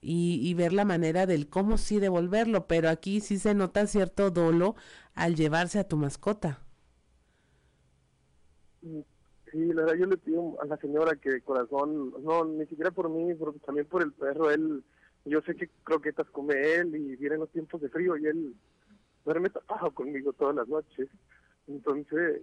[0.00, 4.30] y, y ver la manera del cómo sí devolverlo, pero aquí sí se nota cierto
[4.30, 4.74] dolo
[5.14, 6.60] al llevarse a tu mascota.
[9.50, 12.90] Sí, la verdad yo le pido a la señora que de corazón, no, ni siquiera
[12.90, 14.82] por mí, pero también por el perro, él,
[15.24, 18.54] yo sé que croquetas come él y vienen los tiempos de frío y él
[19.24, 21.08] duerme tapado conmigo todas las noches.
[21.66, 22.42] Entonces,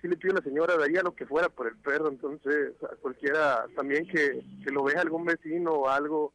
[0.00, 2.96] sí le pido a la señora, daría lo que fuera por el perro, entonces a
[2.96, 6.32] cualquiera también que, que lo vea algún vecino o algo,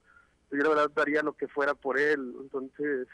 [0.51, 3.07] yo la verdad daría lo que fuera por él, entonces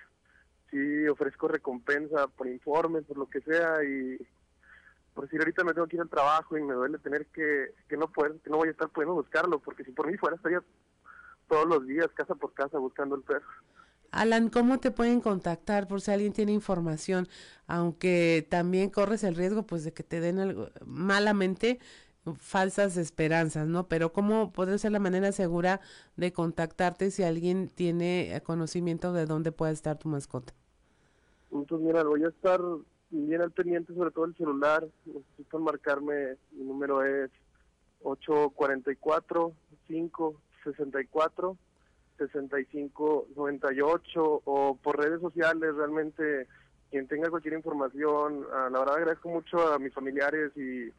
[0.70, 4.18] sí ofrezco recompensa por informes, por lo que sea y
[5.20, 7.98] por decir ahorita me tengo que ir al trabajo y me duele tener que, que
[7.98, 10.64] no poder, que no voy a estar pudiendo buscarlo, porque si por mí fuera estaría
[11.50, 13.46] todos los días casa por casa buscando el perro.
[14.12, 17.28] Alan, ¿cómo te pueden contactar por si alguien tiene información?
[17.68, 21.80] Aunque también corres el riesgo pues de que te den algo malamente
[22.38, 23.90] falsas esperanzas, ¿no?
[23.90, 25.82] Pero ¿cómo podría ser la manera segura
[26.16, 30.54] de contactarte si alguien tiene conocimiento de dónde puede estar tu mascota?
[31.50, 32.62] Pues mira, voy a estar
[33.10, 34.86] bien al pendiente, sobre todo el celular.
[35.06, 37.32] Necesitan marcarme, mi número es
[38.04, 39.54] 844
[39.88, 41.58] 564
[42.18, 46.48] 6598 o por redes sociales, realmente
[46.92, 50.92] quien tenga cualquier información, la verdad agradezco mucho a mis familiares y,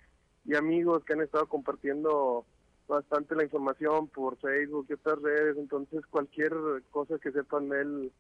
[0.45, 2.47] y amigos que han estado compartiendo
[2.87, 6.53] bastante la información por Facebook y otras redes, entonces cualquier
[6.91, 8.13] cosa que sepan de él,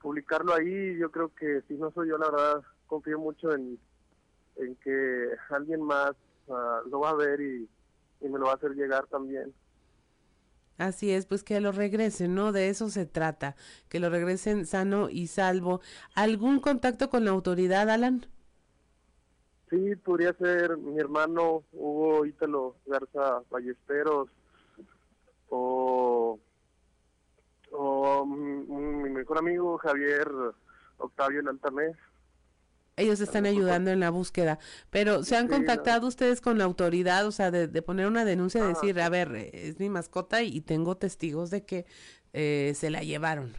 [0.00, 3.78] publicarlo ahí, yo creo que si no soy yo, la verdad, confío mucho en,
[4.56, 6.12] en que alguien más
[6.50, 7.68] ah, lo va a ver y,
[8.20, 9.54] y me lo va a hacer llegar también.
[10.78, 12.52] Así es, pues que lo regresen, ¿no?
[12.52, 13.56] De eso se trata,
[13.88, 15.80] que lo regresen sano y salvo.
[16.14, 18.26] ¿Algún contacto con la autoridad, Alan?
[19.70, 24.30] Sí, podría ser mi hermano Hugo Ítalo Garza Ballesteros
[25.50, 26.38] o,
[27.72, 30.28] o mi, mejor amigo Javier
[30.98, 31.96] Octavio en Altamés
[32.98, 34.58] ellos están ayudando en la búsqueda.
[34.90, 38.70] Pero ¿se han contactado ustedes con la autoridad, o sea, de, poner una denuncia, de
[38.70, 41.86] decir, a ver, es mi mascota y tengo testigos de que
[42.32, 43.54] eh, se la llevaron?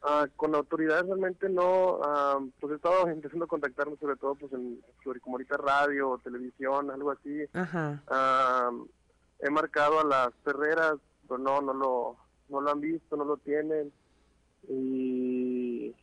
[0.00, 4.36] Ah, con la autoridad realmente no, ah, pues he estado empezando a contactarme sobre todo
[4.36, 4.80] pues en
[5.20, 7.44] como ahorita radio televisión, algo así.
[7.52, 8.02] Ajá.
[8.06, 8.70] Ah,
[9.40, 10.94] he marcado a las perreras,
[11.26, 12.16] pero no, no lo,
[12.48, 13.92] no lo han visto, no lo tienen.
[14.68, 15.94] Y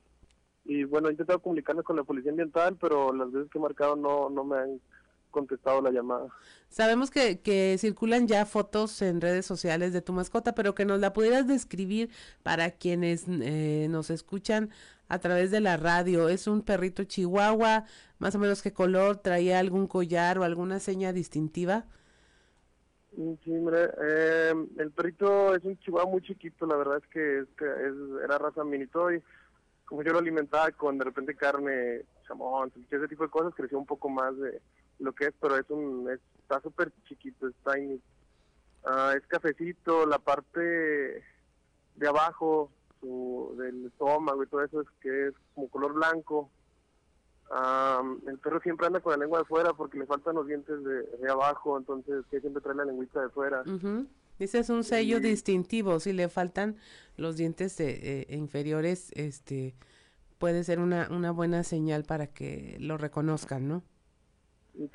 [0.66, 3.96] y bueno, he intentado comunicarme con la policía ambiental, pero las veces que he marcado
[3.96, 4.82] no, no me han
[5.30, 6.28] contestado la llamada.
[6.70, 11.00] Sabemos que, que circulan ya fotos en redes sociales de tu mascota, pero que nos
[11.00, 12.10] la pudieras describir
[12.42, 14.72] para quienes eh, nos escuchan
[15.08, 16.30] a través de la radio.
[16.30, 17.86] ¿Es un perrito chihuahua?
[18.18, 19.18] ¿Más o menos qué color?
[19.18, 21.86] ¿Traía algún collar o alguna seña distintiva?
[23.16, 27.48] Sí, mire, eh, el perrito es un chihuahua muy chiquito, la verdad es que, es,
[27.62, 29.24] es, era raza mini toy
[29.86, 33.86] como yo lo alimentaba con de repente carne, chamón, ese tipo de cosas, creció un
[33.86, 34.62] poco más de
[35.00, 38.02] lo que es, pero es un, está súper chiquito, es tiny.
[38.84, 45.28] Ah, es cafecito, la parte de abajo su, del estómago y todo eso es que
[45.28, 46.50] es como color blanco.
[48.28, 51.30] El perro siempre anda con la lengua de fuera porque le faltan los dientes de,
[51.30, 53.64] abajo, entonces que siempre trae la lengüita de fuera.
[54.40, 56.76] Ese es un sello distintivo, si le faltan
[57.18, 59.76] los dientes eh, inferiores, este
[60.38, 63.84] puede ser una, una buena señal para que lo reconozcan, ¿no?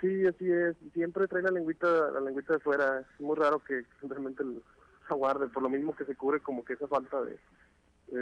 [0.01, 0.77] Sí, así es.
[0.93, 3.01] Siempre trae la lengüita, la lengüita de fuera.
[3.01, 4.63] Es muy raro que simplemente lo
[5.09, 7.39] aguarde, por lo mismo que se cubre como que esa falta de,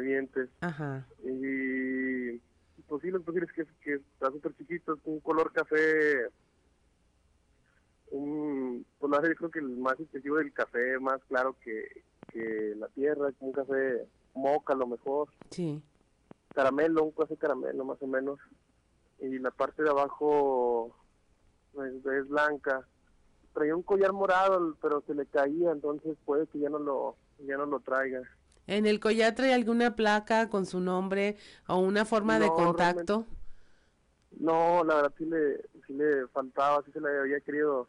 [0.01, 0.49] dientes.
[0.61, 1.07] Ajá.
[1.25, 2.41] Y
[2.89, 6.29] pues sí, lo posible es que, que está súper chiquito, es un color café
[8.11, 12.89] un, pues yo creo que el más excesivo del café, más claro que, que la
[12.89, 15.29] tierra, un café moca a lo mejor.
[15.51, 15.83] Sí.
[16.55, 18.39] Caramelo, un café caramelo más o menos.
[19.21, 20.95] Y la parte de abajo
[21.73, 22.87] pues, es blanca.
[23.53, 27.57] Traía un collar morado, pero se le caía, entonces puede que ya no lo, ya
[27.57, 28.23] no lo traiga.
[28.69, 33.27] ¿En el collar trae alguna placa con su nombre o una forma de contacto?
[34.39, 35.57] No, la verdad sí le,
[35.87, 37.89] sí le faltaba, sí se le había querido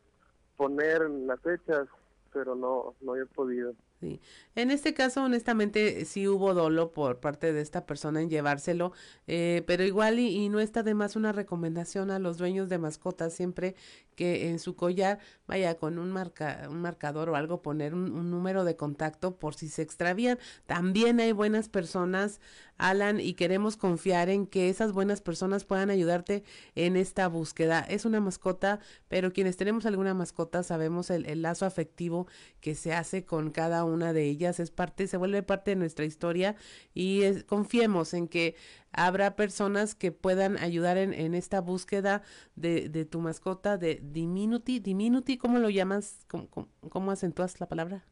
[0.56, 1.88] poner en las fechas,
[2.32, 3.76] pero no, no he podido.
[4.00, 4.22] Sí.
[4.56, 8.94] En este caso, honestamente, sí hubo dolo por parte de esta persona en llevárselo,
[9.28, 13.34] eh, pero igual y, no está de más una recomendación a los dueños de mascotas
[13.34, 13.76] siempre
[14.20, 15.18] que en su collar
[15.48, 19.70] vaya con un, marca, un marcador o algo poner un, número de contacto por si
[19.70, 20.38] se extravían.
[20.66, 22.42] También hay buenas personas,
[22.78, 26.44] Alan, y queremos confiar en que esas buenas personas puedan ayudarte
[26.76, 27.80] en esta búsqueda.
[27.80, 32.28] Es una mascota, pero quienes tenemos alguna mascota sabemos el, lazo afectivo
[32.60, 36.04] que se hace con cada una de ellas, es parte, se vuelve parte de nuestra
[36.04, 36.58] historia
[36.94, 38.58] y confiemos en que
[38.92, 42.24] habrá personas que puedan ayudar en, en esta búsqueda
[42.56, 46.26] de, de, tu mascota, de Diminuti, Diminuti, ¿cómo lo llamas?
[46.28, 46.50] ¿Cómo,
[46.90, 48.04] cómo, acentúas la palabra?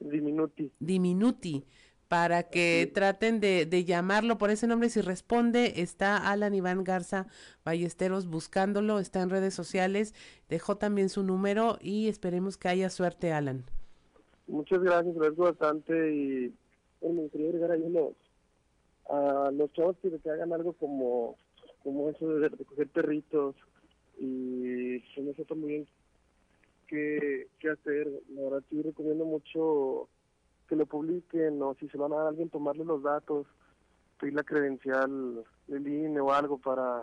[0.00, 0.72] Diminuti.
[0.78, 1.64] Diminuti
[2.08, 4.88] para que traten de, de, llamarlo por ese nombre.
[4.90, 7.26] Si responde, está Alan Iván Garza
[7.64, 10.14] Ballesteros buscándolo, está en redes sociales,
[10.48, 13.64] dejó también su número y esperemos que haya suerte, Alan.
[14.46, 16.54] Muchas gracias, agradezco bastante y
[17.02, 17.82] me gustaría agregar ahí
[19.08, 21.36] a los chavos que, que hagan algo como,
[21.82, 23.56] como eso de recoger perritos
[24.18, 25.88] y no sé muy bien
[26.86, 28.08] qué, qué hacer.
[28.30, 30.08] La verdad, sí recomiendo mucho
[30.68, 33.46] que lo publiquen o si se van a dar a alguien tomarle los datos,
[34.18, 37.02] pedir la credencial del INE o algo para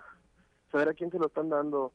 [0.71, 1.93] saber a quién se lo están dando,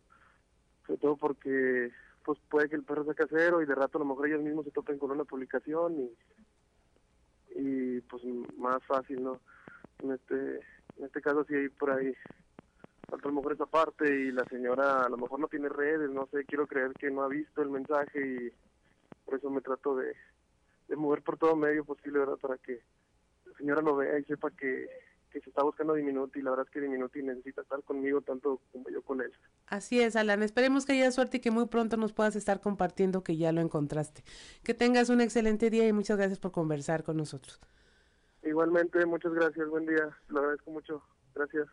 [0.86, 1.90] sobre todo porque
[2.24, 4.64] pues puede que el perro sea casero y de rato a lo mejor ellos mismos
[4.64, 6.10] se topen con una publicación y
[7.58, 8.22] y pues
[8.56, 9.40] más fácil, ¿no?
[10.02, 10.60] En este,
[10.96, 12.12] en este caso sí hay por ahí
[13.12, 16.28] a lo mejor esa parte y la señora a lo mejor no tiene redes, no
[16.30, 18.52] sé, quiero creer que no ha visto el mensaje y
[19.24, 20.14] por eso me trato de,
[20.88, 22.36] de mover por todo medio posible, ¿verdad?
[22.36, 22.82] Para que
[23.46, 24.88] la señora lo vea y sepa que,
[25.30, 28.60] que se está buscando Diminuti y la verdad es que Diminuti necesita estar conmigo tanto
[28.72, 29.32] como yo con él.
[29.66, 30.42] Así es, Alan.
[30.42, 33.60] Esperemos que haya suerte y que muy pronto nos puedas estar compartiendo que ya lo
[33.60, 34.22] encontraste.
[34.62, 37.60] Que tengas un excelente día y muchas gracias por conversar con nosotros.
[38.42, 41.02] Igualmente, muchas gracias, buen día, lo agradezco mucho,
[41.34, 41.66] gracias.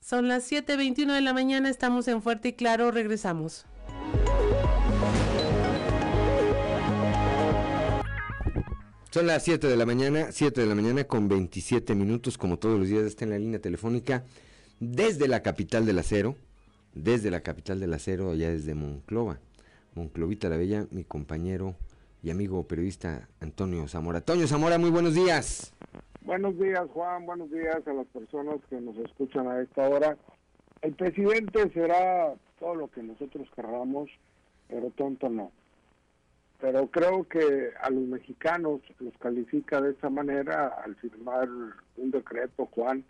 [0.00, 3.66] Son las 7.21 de la mañana, estamos en Fuerte y Claro, regresamos.
[9.10, 12.78] Son las 7 de la mañana, 7 de la mañana con 27 minutos, como todos
[12.78, 14.24] los días está en la línea telefónica,
[14.78, 16.36] desde la capital del acero,
[16.94, 19.38] desde la capital del acero, allá desde Monclova,
[19.94, 21.74] Monclovita la Bella, mi compañero
[22.22, 24.18] y amigo periodista Antonio Zamora.
[24.18, 25.72] Antonio Zamora, muy buenos días.
[26.22, 27.26] Buenos días, Juan.
[27.26, 30.16] Buenos días a las personas que nos escuchan a esta hora.
[30.82, 34.10] El presidente será todo lo que nosotros querramos,
[34.68, 35.50] pero tonto no.
[36.60, 41.48] Pero creo que a los mexicanos los califica de esa manera al firmar
[41.96, 43.04] un decreto, Juan,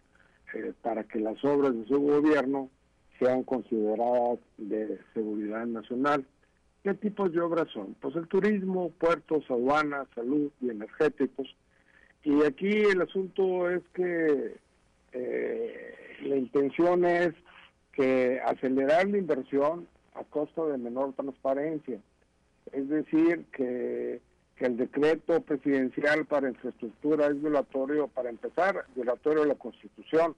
[0.54, 2.70] eh, para que las obras de su gobierno
[3.18, 6.24] sean consideradas de seguridad nacional.
[6.82, 7.94] ¿Qué tipos de obras son?
[8.00, 11.54] Pues el turismo, puertos, aduanas, salud y energéticos.
[12.24, 14.56] Y aquí el asunto es que
[15.12, 17.34] eh, la intención es
[17.92, 22.00] que acelerar la inversión a costo de menor transparencia.
[22.72, 24.20] Es decir, que,
[24.56, 30.34] que el decreto presidencial para infraestructura es violatorio, para empezar, violatorio de la Constitución.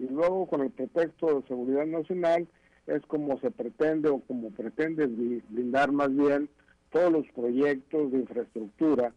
[0.00, 2.48] Y luego, con el pretexto de seguridad nacional,
[2.86, 6.48] es como se pretende o como pretende blindar más bien
[6.92, 9.12] todos los proyectos de infraestructura.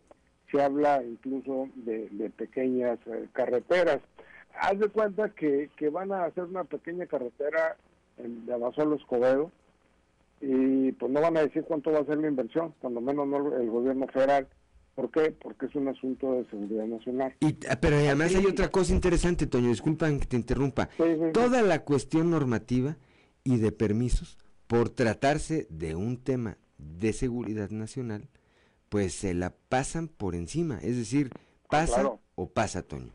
[0.51, 3.99] Se habla incluso de, pequeñas eh, carreteras.
[4.59, 7.78] Haz de cuenta que, que, van a hacer una pequeña carretera
[8.17, 9.51] en, de Abasolo Escobedo
[10.41, 13.55] y pues no van a decir cuánto va a ser la inversión, cuando menos no
[13.57, 14.47] el gobierno federal.
[14.95, 15.32] ¿Por qué?
[15.32, 17.34] Porque es un asunto de seguridad nacional.
[17.39, 20.89] Y, pero además hay otra cosa interesante, Toño, disculpa que te interrumpa.
[21.32, 22.97] Toda la cuestión normativa
[23.50, 24.38] y de permisos,
[24.68, 28.30] por tratarse de un tema de seguridad nacional,
[28.89, 30.76] pues se la pasan por encima.
[30.84, 31.32] Es decir,
[31.68, 33.12] pasa o pasa, Toño.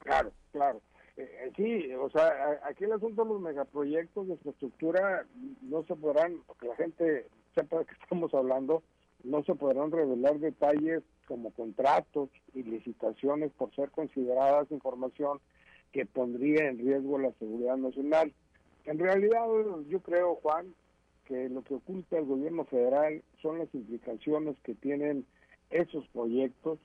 [0.00, 0.80] Claro, claro.
[1.16, 5.24] Eh, eh, sí, o sea, aquí el asunto de los megaproyectos de infraestructura
[5.62, 8.82] no se podrán, porque la gente sepa de qué estamos hablando,
[9.22, 15.38] no se podrán revelar detalles como contratos y licitaciones por ser consideradas información
[15.92, 18.34] que pondría en riesgo la seguridad nacional.
[18.90, 19.46] En realidad,
[19.88, 20.74] yo creo, Juan,
[21.24, 25.24] que lo que oculta el gobierno federal son las implicaciones que tienen
[25.70, 26.80] esos proyectos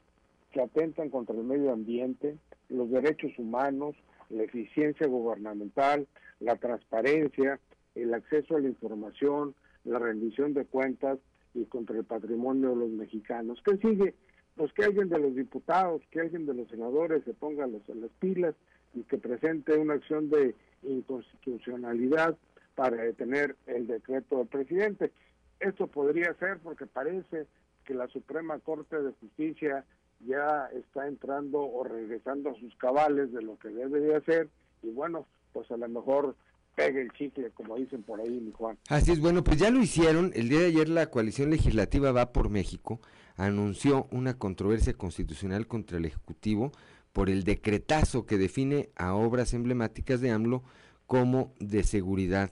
[0.52, 2.38] que atentan contra el medio ambiente,
[2.70, 3.96] los derechos humanos,
[4.30, 6.08] la eficiencia gubernamental,
[6.40, 7.60] la transparencia,
[7.96, 11.18] el acceso a la información, la rendición de cuentas
[11.56, 13.60] y contra el patrimonio de los mexicanos.
[13.66, 14.14] ¿Qué sigue?
[14.56, 18.54] Pues que alguien de los diputados, que alguien de los senadores se ponga las pilas
[18.94, 20.54] y que presente una acción de
[20.84, 22.38] inconstitucionalidad
[22.76, 25.12] para detener el decreto del presidente.
[25.60, 27.48] Esto podría ser porque parece
[27.86, 29.86] que la Suprema Corte de Justicia
[30.26, 34.50] ya está entrando o regresando a sus cabales de lo que debe de hacer
[34.84, 36.36] y bueno, pues a lo mejor
[36.76, 38.78] pegue el chicle, como dicen por ahí, mi Juan.
[38.90, 40.32] Así es, bueno, pues ya lo hicieron.
[40.36, 43.00] El día de ayer la coalición legislativa Va por México
[43.38, 46.72] anunció una controversia constitucional contra el Ejecutivo
[47.16, 50.66] por el decretazo que define a obras emblemáticas de AMLO
[51.08, 52.52] como de seguridad,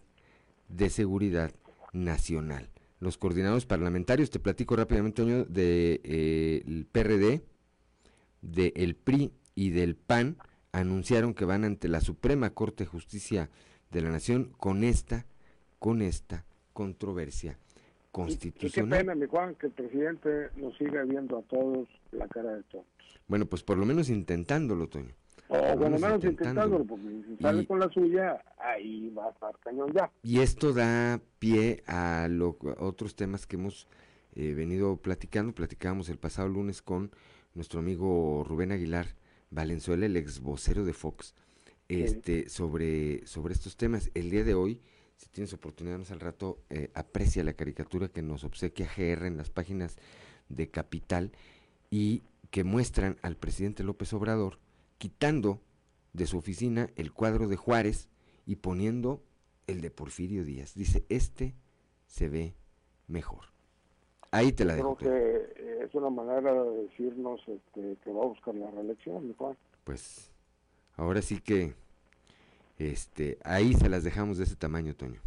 [0.69, 1.51] de seguridad
[1.91, 2.69] nacional.
[3.01, 7.43] Los coordinadores parlamentarios, te platico rápidamente, del de, eh, PRD,
[8.41, 10.37] del PRI y del PAN,
[10.71, 13.49] anunciaron que van ante la Suprema Corte de Justicia
[13.91, 15.25] de la Nación con esta,
[15.77, 17.59] con esta controversia
[18.13, 18.99] constitucional.
[18.99, 22.53] Y, qué pena, mi Juan, que el presidente nos siga viendo a todos la cara
[22.53, 22.85] de todos.
[23.27, 25.13] Bueno, pues por lo menos intentándolo, Toño.
[25.49, 29.91] O bueno, menos intentándolo, porque si sale con la suya, ahí va a estar cañón
[29.93, 30.09] ya.
[30.23, 32.27] Y esto da pie a,
[32.79, 33.87] otros temas que hemos
[34.35, 35.53] eh, venido platicando.
[35.53, 37.11] Platicábamos el pasado lunes con
[37.55, 39.07] nuestro amigo Rubén Aguilar
[39.49, 41.35] Valenzuela, el ex vocero de Fox,
[41.89, 44.11] este, sobre, sobre estos temas.
[44.13, 44.81] El día de hoy,
[45.17, 49.37] si tienes oportunidad más al rato, eh, aprecia la caricatura que nos obsequia GR en
[49.37, 49.97] las páginas
[50.49, 51.31] de Capital
[51.89, 54.59] y que muestran al presidente López Obrador
[54.97, 55.61] quitando
[56.13, 58.09] de su oficina el cuadro de Juárez
[58.45, 59.23] y poniendo
[59.67, 60.75] el de Porfirio Díaz.
[60.75, 61.55] Dice, este
[62.05, 62.55] se ve
[63.07, 63.45] mejor.
[64.31, 64.95] Ahí te la dejo.
[64.95, 69.33] Creo que eh, es una manera de decirnos este, que va a buscar la reelección,
[69.33, 69.57] Juan.
[69.83, 70.31] Pues
[70.95, 71.75] ahora sí que
[72.91, 75.19] este, ahí se las dejamos de ese tamaño, Toño.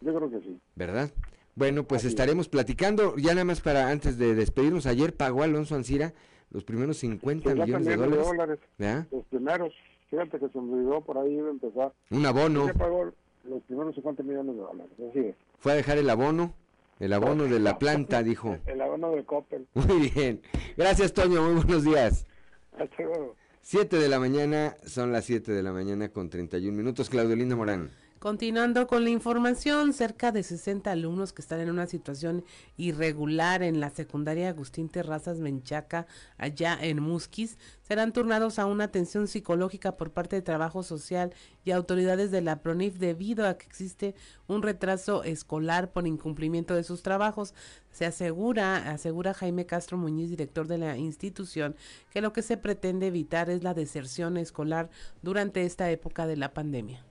[0.00, 0.58] Yo creo que sí.
[0.76, 1.10] ¿Verdad?
[1.54, 6.14] Bueno, pues estaremos platicando, ya nada más para antes de despedirnos, ayer pagó Alonso Ancira
[6.50, 8.26] los primeros 50 Sí, ya millones de dólares.
[8.26, 8.58] dólares.
[8.78, 9.06] ¿verdad?
[9.12, 9.72] Los primeros.
[10.10, 11.92] Fíjate que se me olvidó por ahí de empezar.
[12.10, 12.66] Un abono.
[12.66, 13.12] Ya pagó
[13.44, 14.92] los primeros 50 millones de dólares.
[15.10, 15.36] Así es.
[15.60, 16.54] Fue a dejar el abono,
[16.98, 18.58] el abono de la planta, dijo.
[18.66, 19.66] El abono de Coppel.
[19.74, 20.40] Muy bien.
[20.76, 22.26] Gracias, Toño, muy buenos días.
[22.72, 23.36] Hasta luego.
[23.62, 27.10] 7 de la mañana, son las 7 de la mañana con 31 minutos.
[27.10, 27.90] Claudio Linda Morán.
[28.20, 32.44] Continuando con la información, cerca de 60 alumnos que están en una situación
[32.76, 36.06] irregular en la secundaria Agustín Terrazas Menchaca,
[36.36, 41.32] allá en Musquis, serán turnados a una atención psicológica por parte de Trabajo Social
[41.64, 44.14] y autoridades de la PRONIF debido a que existe
[44.46, 47.54] un retraso escolar por incumplimiento de sus trabajos.
[47.90, 51.74] Se asegura, asegura Jaime Castro Muñiz, director de la institución,
[52.10, 54.90] que lo que se pretende evitar es la deserción escolar
[55.22, 57.02] durante esta época de la pandemia.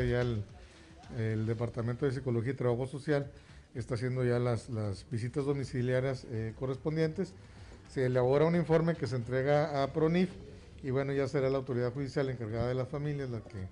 [0.00, 0.42] Ya el,
[1.18, 3.30] el Departamento de Psicología y Trabajo Social
[3.74, 7.34] está haciendo ya las, las visitas domiciliarias eh, correspondientes.
[7.90, 10.30] Se elabora un informe que se entrega a PRONIF
[10.82, 13.68] y bueno, ya será la autoridad judicial encargada de las familias la que,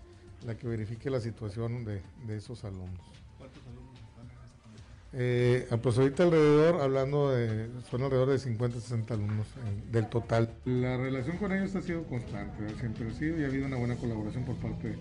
[0.47, 3.01] la que verifique la situación de, de esos alumnos.
[3.39, 8.39] ¿Cuántos alumnos están en esta Eh, ah, pues ahorita alrededor, hablando de, son alrededor de
[8.39, 10.51] 50, 60 alumnos eh, del total.
[10.67, 13.97] La relación con ellos ha sido constante, siempre ha sido y ha habido una buena
[13.97, 14.99] colaboración por parte de,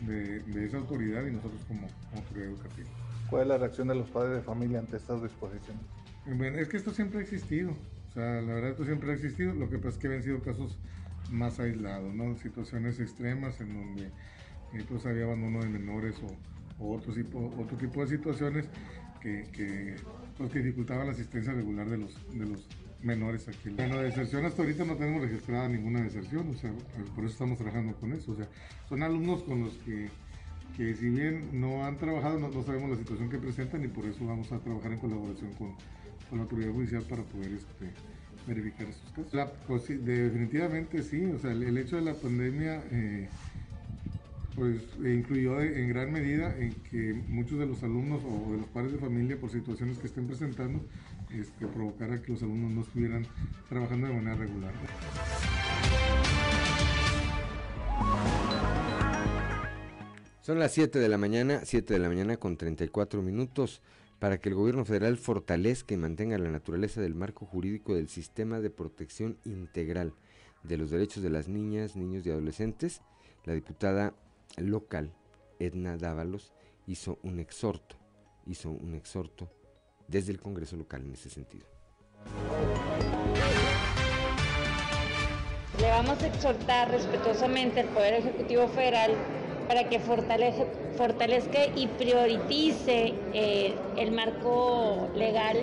[0.00, 2.88] de esa autoridad y nosotros como, como autoridad educativa.
[3.28, 5.82] ¿Cuál es la reacción de los padres de familia ante estas disposiciones?
[6.26, 9.54] Bueno, es que esto siempre ha existido, o sea, la verdad esto siempre ha existido,
[9.54, 10.78] lo que pasa es que habían sido casos
[11.30, 12.36] más aislados, ¿no?
[12.36, 17.76] Situaciones extremas en donde eh, pues había abandono de menores o, o otro, tipo, otro
[17.76, 18.66] tipo de situaciones
[19.20, 19.96] que, que,
[20.36, 22.66] pues, que dificultaban la asistencia regular de los, de los
[23.02, 23.70] menores aquí.
[23.70, 26.70] Bueno, deserción hasta ahorita no tenemos registrada ninguna deserción, o sea,
[27.14, 28.48] por eso estamos trabajando con eso, o sea,
[28.88, 30.08] son alumnos con los que
[30.76, 34.06] que si bien no han trabajado, no, no sabemos la situación que presentan y por
[34.06, 35.74] eso vamos a trabajar en colaboración con,
[36.30, 37.90] con la autoridad judicial para poder este,
[38.46, 39.34] verificar estos casos.
[39.34, 43.28] La, pues, definitivamente sí, o sea, el, el hecho de la pandemia eh,
[44.54, 48.66] pues influyó de- en gran medida en que muchos de los alumnos o de los
[48.68, 50.80] padres de familia por situaciones que estén presentando
[51.32, 53.26] este, provocara que los alumnos no estuvieran
[53.68, 54.72] trabajando de manera regular.
[60.42, 63.82] Son las 7 de la mañana, 7 de la mañana con 34 minutos,
[64.18, 68.60] para que el gobierno federal fortalezca y mantenga la naturaleza del marco jurídico del sistema
[68.60, 70.12] de protección integral
[70.62, 73.00] de los derechos de las niñas, niños y adolescentes.
[73.44, 74.14] La diputada
[74.56, 75.12] local,
[75.58, 76.52] Edna Dávalos,
[76.86, 77.96] hizo un exhorto,
[78.46, 79.50] hizo un exhorto
[80.10, 81.66] desde el Congreso local en ese sentido.
[85.80, 89.12] Le vamos a exhortar respetuosamente al Poder Ejecutivo Federal
[89.68, 90.66] para que fortalece-
[90.96, 95.56] fortalezca y prioritice eh, el marco legal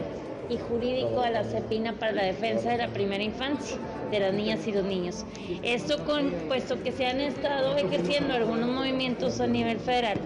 [0.49, 3.78] y jurídico de la CEPINA para la defensa de la primera infancia
[4.10, 5.26] de las niñas y los niños.
[5.61, 10.18] Esto con, puesto que se han estado ejerciendo algunos movimientos a nivel federal,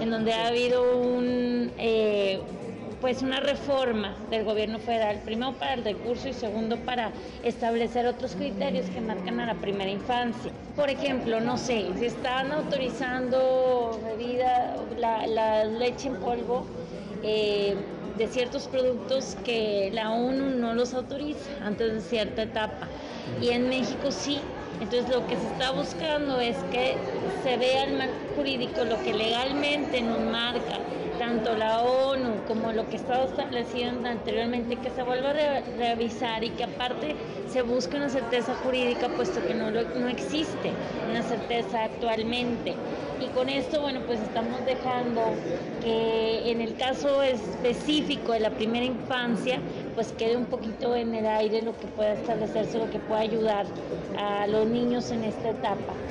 [0.00, 2.40] en donde ha habido un, eh,
[3.00, 7.10] pues una reforma del gobierno federal, primero para el recurso y segundo para
[7.42, 10.50] establecer otros criterios que marcan a la primera infancia.
[10.74, 16.64] Por ejemplo, no sé, si están autorizando bebida, la, leche en polvo
[17.22, 17.76] eh,
[18.16, 22.88] de ciertos productos que la ONU no los autoriza antes de cierta etapa.
[23.42, 24.40] Y en México sí.
[24.80, 26.96] Entonces lo que se está buscando es que
[27.42, 30.78] se vea el marco jurídico, lo que legalmente nos marca
[31.26, 36.44] tanto la ONU como lo que estaba establecido anteriormente, que se vuelva a re- revisar
[36.44, 41.22] y que aparte se busque una certeza jurídica, puesto que no, lo- no existe una
[41.24, 42.84] certeza actualmente.
[43.18, 45.42] Y con esto, bueno, pues estamos dejando
[45.80, 51.26] que en el caso específico de la primera infancia, pues quede un poquito en el
[51.26, 53.74] aire lo que pueda establecerse, lo que pueda ayudar
[54.12, 56.04] a los niños en esta etapa.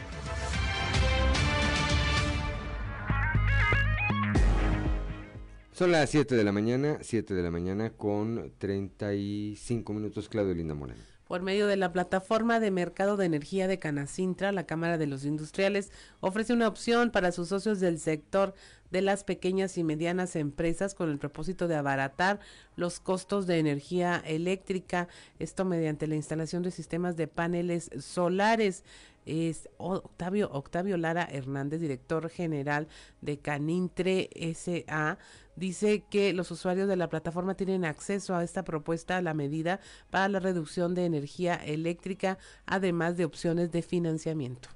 [5.76, 10.74] Son las 7 de la mañana, 7 de la mañana con 35 minutos, Claudio Linda
[10.74, 11.02] Moreno.
[11.28, 15.26] Por medio de la plataforma de mercado de energía de Canacintra, la Cámara de los
[15.26, 15.92] Industriales
[16.22, 18.54] ofrece una opción para sus socios del sector
[18.90, 22.40] de las pequeñas y medianas empresas con el propósito de abaratar
[22.78, 28.86] los costos de energía eléctrica, esto mediante la instalación de sistemas de paneles solares
[29.26, 32.88] es Octavio, Octavio Lara Hernández, director general
[33.22, 35.18] de Canintre SA,
[35.56, 39.80] dice que los usuarios de la plataforma tienen acceso a esta propuesta a la medida
[40.10, 44.70] para la reducción de energía eléctrica, además de opciones de financiamiento.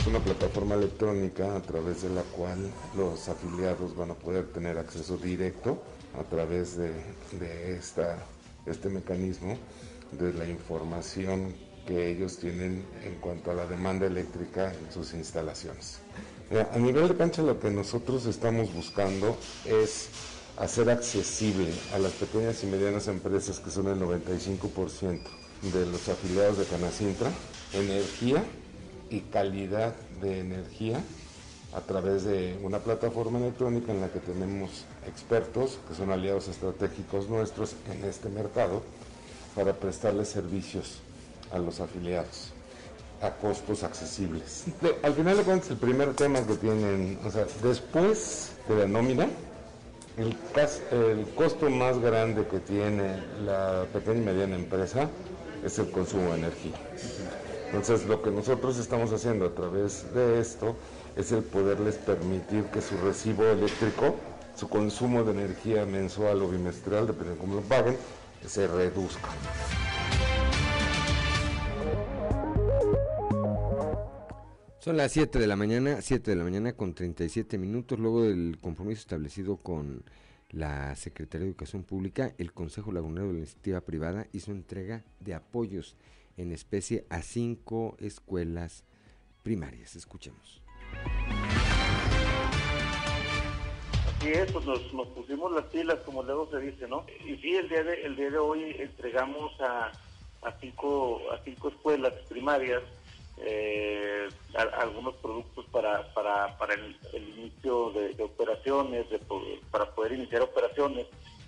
[0.00, 4.78] Es una plataforma electrónica a través de la cual los afiliados van a poder tener
[4.78, 5.82] acceso directo
[6.18, 6.92] a través de,
[8.66, 9.58] este mecanismo
[10.12, 11.54] de la información
[11.86, 16.00] que ellos tienen en cuanto a la demanda eléctrica en sus instalaciones.
[16.48, 20.06] A nivel de cancha lo que nosotros estamos buscando es
[20.56, 25.22] hacer accesible a las pequeñas y medianas empresas que son el 95%
[25.72, 27.32] de los afiliados de Canacintra
[27.72, 28.44] energía
[29.10, 31.00] y calidad de energía
[31.74, 37.28] a través de una plataforma electrónica en la que tenemos expertos que son aliados estratégicos
[37.28, 38.82] nuestros en este mercado
[39.56, 41.00] para prestarles servicios
[41.50, 42.55] a los afiliados
[43.22, 44.64] a costos accesibles.
[45.02, 49.26] al final de cuentas, el primer tema que tienen, o sea, después de la nómina,
[50.16, 50.36] el,
[50.90, 55.08] el costo más grande que tiene la pequeña y mediana empresa
[55.64, 56.76] es el consumo de energía.
[57.66, 60.76] Entonces, lo que nosotros estamos haciendo a través de esto
[61.16, 64.16] es el poderles permitir que su recibo eléctrico,
[64.54, 67.96] su consumo de energía mensual o bimestral, dependiendo de cómo lo paguen,
[68.46, 69.28] se reduzca.
[74.86, 78.56] Son las 7 de la mañana, 7 de la mañana con 37 minutos, luego del
[78.60, 80.04] compromiso establecido con
[80.50, 85.34] la Secretaría de Educación Pública, el Consejo Lagunero de la Iniciativa Privada hizo entrega de
[85.34, 85.96] apoyos
[86.36, 88.84] en especie a cinco escuelas
[89.42, 89.96] primarias.
[89.96, 90.62] Escuchemos.
[94.20, 97.04] Así es, pues nos, pusimos las pilas, como luego se dice, ¿no?
[97.26, 99.90] Y sí, el día de, el día de hoy entregamos a,
[100.42, 102.84] a, cinco, a cinco escuelas primarias
[103.38, 109.06] eh, algunos productos para, para, para el, inicio de, operaciones,
[109.70, 111.06] para poder iniciar operaciones.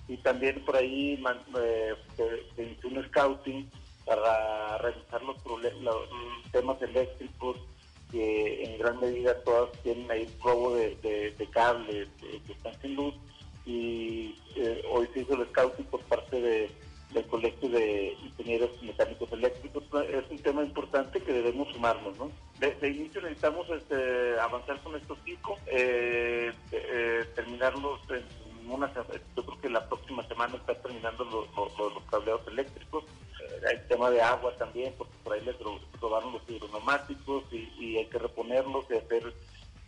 [0.08, 1.22] Y también por ahí
[1.60, 3.70] eh, se, inició un scouting
[4.04, 5.36] para revisar los,
[5.82, 6.08] los
[6.50, 7.56] temas eléctricos
[8.10, 13.14] que en gran medida todas tienen ahí robo de, de, cables que están sin luz
[13.66, 16.70] y eh, hoy se hizo el scouting por parte de,
[17.12, 19.84] del Colegio de Ingenieros Mecánicos Eléctricos.
[20.10, 22.30] Es un tema importante que debemos sumarnos, ¿no?
[22.58, 28.92] De, inicio necesitamos este, avanzar con estos cinco, eh, eh, terminarlos en una...
[29.36, 31.46] Yo creo que la próxima semana está terminando los,
[31.78, 33.04] los, cableados eléctricos
[33.66, 35.56] hay tema de agua también, porque por ahí les
[36.00, 39.32] robaron los hidroneumáticos y, y, hay que reponerlos y hacer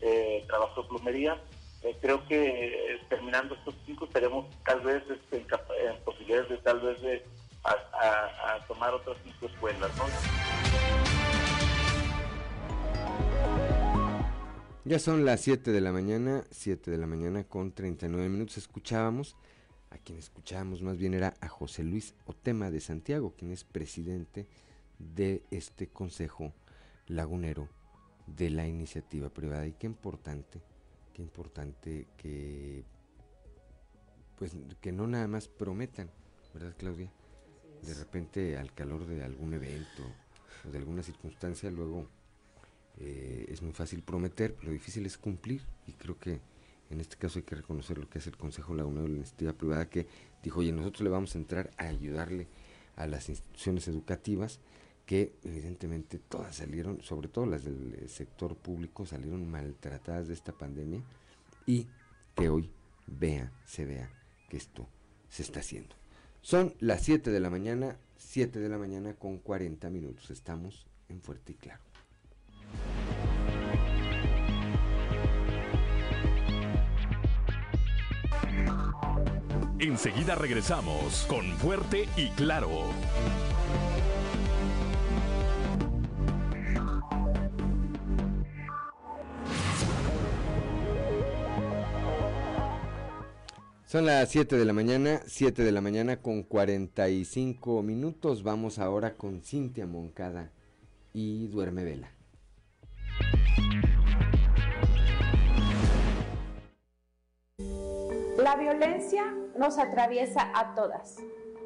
[0.01, 1.41] eh, trabajo de plomería.
[1.83, 5.47] Eh, creo que eh, terminando estos cinco estaremos tal vez este, en,
[6.31, 7.25] de tal vez de
[7.65, 9.91] a, tomar otras cinco escuelas.
[9.97, 10.05] ¿no?
[14.85, 18.59] Ya son las 7 de la mañana, 7 de la mañana con 39 minutos.
[18.59, 19.37] Escuchábamos
[19.91, 24.47] a quien escuchábamos más bien era a José Luis Otema de Santiago, quien es presidente
[24.99, 26.53] de este Consejo
[27.09, 27.69] Lagunero
[28.29, 29.67] de la iniciativa privada.
[29.67, 30.61] Y qué importante,
[31.13, 32.85] qué importante que
[34.41, 36.11] pues que no nada más prometan,
[36.55, 37.11] ¿verdad Claudia?
[37.83, 40.03] De repente al calor de algún evento
[40.67, 42.07] o de alguna circunstancia luego
[42.99, 46.41] eh, es muy fácil prometer, pero difícil es cumplir y creo que
[46.91, 49.53] en este caso hay que reconocer lo que es el Consejo Lagunero de la Iniciativa
[49.53, 50.07] Privada que
[50.43, 52.49] dijo, oye, nosotros le vamos a entrar a ayudarle
[52.97, 54.61] a las instituciones educativas
[55.07, 60.53] que evidentemente todas salieron, sobre todo las del eh, sector público, salieron maltratadas de esta
[60.53, 61.01] pandemia
[61.67, 61.87] y
[62.35, 62.71] que hoy
[63.07, 64.11] vea, se vea
[64.49, 64.87] que esto
[65.29, 66.00] se está haciendo.
[66.43, 70.31] Son las 7 de la mañana, 7 de la mañana con 40 minutos.
[70.31, 71.83] Estamos en Fuerte y Claro.
[79.79, 82.69] Enseguida regresamos con Fuerte y Claro.
[93.91, 98.45] Son las 7 de la mañana, 7 de la mañana con 45 minutos.
[98.45, 100.53] Vamos ahora con Cintia Moncada
[101.13, 102.13] y Duerme Vela.
[108.39, 109.25] La violencia
[109.59, 111.17] nos atraviesa a todas,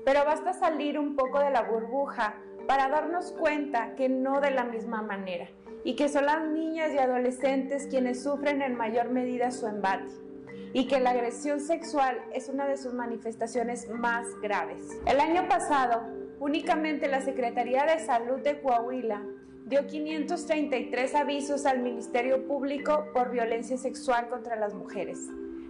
[0.07, 2.37] pero basta salir un poco de la burbuja
[2.67, 5.51] para darnos cuenta que no de la misma manera
[5.85, 10.24] y que son las niñas y adolescentes quienes sufren en mayor medida su embate
[10.75, 14.83] y que la agresión sexual es una de sus manifestaciones más graves.
[15.07, 16.03] El año pasado,
[16.41, 19.23] únicamente la Secretaría de Salud de Coahuila
[19.67, 25.29] dio 533 avisos al Ministerio Público por violencia sexual contra las mujeres.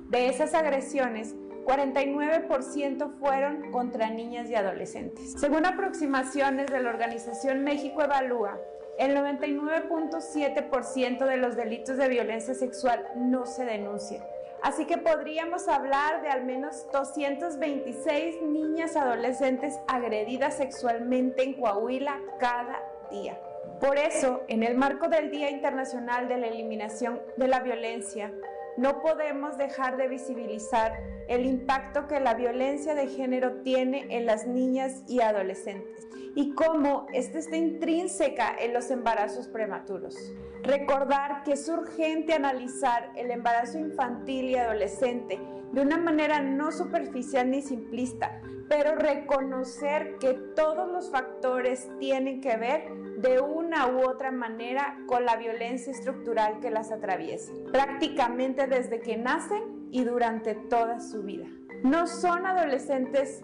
[0.08, 1.34] De esas agresiones,
[1.66, 5.34] 49% fueron contra niñas y adolescentes.
[5.36, 8.58] Según aproximaciones de la organización México Evalúa,
[8.98, 14.24] el 99.7% de los delitos de violencia sexual no se denuncian.
[14.64, 22.82] Así que podríamos hablar de al menos 226 niñas adolescentes agredidas sexualmente en Coahuila cada
[23.10, 23.38] día.
[23.78, 28.32] Por eso, en el marco del Día Internacional de la Eliminación de la Violencia,
[28.76, 30.92] no podemos dejar de visibilizar
[31.28, 37.06] el impacto que la violencia de género tiene en las niñas y adolescentes y cómo
[37.12, 40.16] ésta está intrínseca en los embarazos prematuros.
[40.62, 45.38] Recordar que es urgente analizar el embarazo infantil y adolescente
[45.72, 52.56] de una manera no superficial ni simplista, pero reconocer que todos los factores tienen que
[52.56, 52.88] ver
[53.18, 59.16] de una u otra manera con la violencia estructural que las atraviesa, prácticamente desde que
[59.16, 61.46] nacen y durante toda su vida.
[61.82, 63.42] No son adolescentes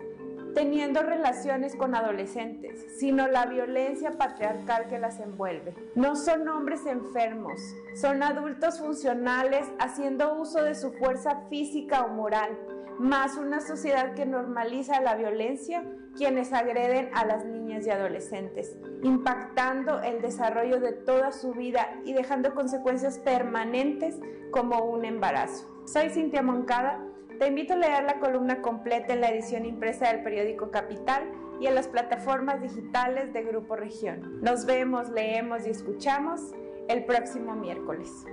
[0.54, 5.74] teniendo relaciones con adolescentes, sino la violencia patriarcal que las envuelve.
[5.94, 7.60] No son hombres enfermos,
[7.94, 12.58] son adultos funcionales haciendo uso de su fuerza física o moral,
[13.00, 15.82] más una sociedad que normaliza la violencia
[16.16, 22.12] quienes agreden a las niñas y adolescentes, impactando el desarrollo de toda su vida y
[22.12, 24.18] dejando consecuencias permanentes
[24.50, 25.66] como un embarazo.
[25.86, 27.00] Soy Cintia Moncada
[27.40, 31.22] te invito a leer la columna completa en la edición impresa del periódico Capital
[31.58, 34.42] y en las plataformas digitales de Grupo Región.
[34.42, 36.52] Nos vemos, leemos y escuchamos
[36.88, 38.26] el próximo miércoles.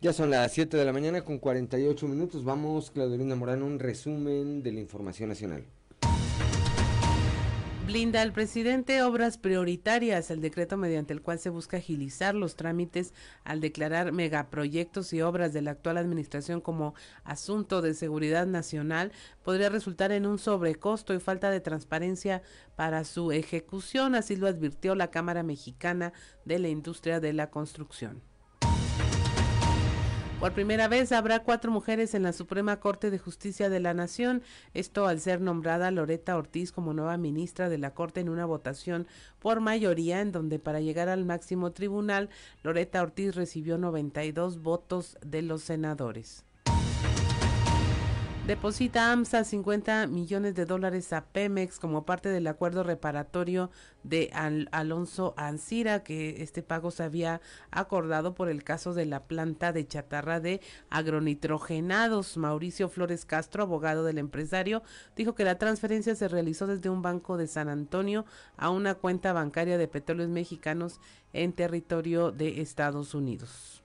[0.00, 2.44] Ya son las 7 de la mañana con 48 minutos.
[2.44, 5.64] Vamos, Claudelina Morán, un resumen de la información nacional.
[7.84, 13.12] Blinda al presidente obras prioritarias, el decreto mediante el cual se busca agilizar los trámites
[13.42, 16.94] al declarar megaproyectos y obras de la actual administración como
[17.24, 19.10] asunto de seguridad nacional
[19.42, 22.42] podría resultar en un sobrecosto y falta de transparencia
[22.76, 26.12] para su ejecución, así lo advirtió la Cámara Mexicana
[26.44, 28.22] de la Industria de la Construcción.
[30.40, 34.42] Por primera vez habrá cuatro mujeres en la Suprema Corte de Justicia de la Nación,
[34.72, 39.08] esto al ser nombrada Loreta Ortiz como nueva ministra de la Corte en una votación
[39.40, 42.30] por mayoría, en donde para llegar al máximo tribunal,
[42.62, 46.44] Loreta Ortiz recibió 92 votos de los senadores.
[48.48, 53.70] Deposita AMSA 50 millones de dólares a Pemex como parte del acuerdo reparatorio
[54.04, 54.30] de
[54.72, 59.86] Alonso Ancira, que este pago se había acordado por el caso de la planta de
[59.86, 62.38] chatarra de agronitrogenados.
[62.38, 64.82] Mauricio Flores Castro, abogado del empresario,
[65.14, 68.24] dijo que la transferencia se realizó desde un banco de San Antonio
[68.56, 71.02] a una cuenta bancaria de petróleos mexicanos
[71.34, 73.84] en territorio de Estados Unidos.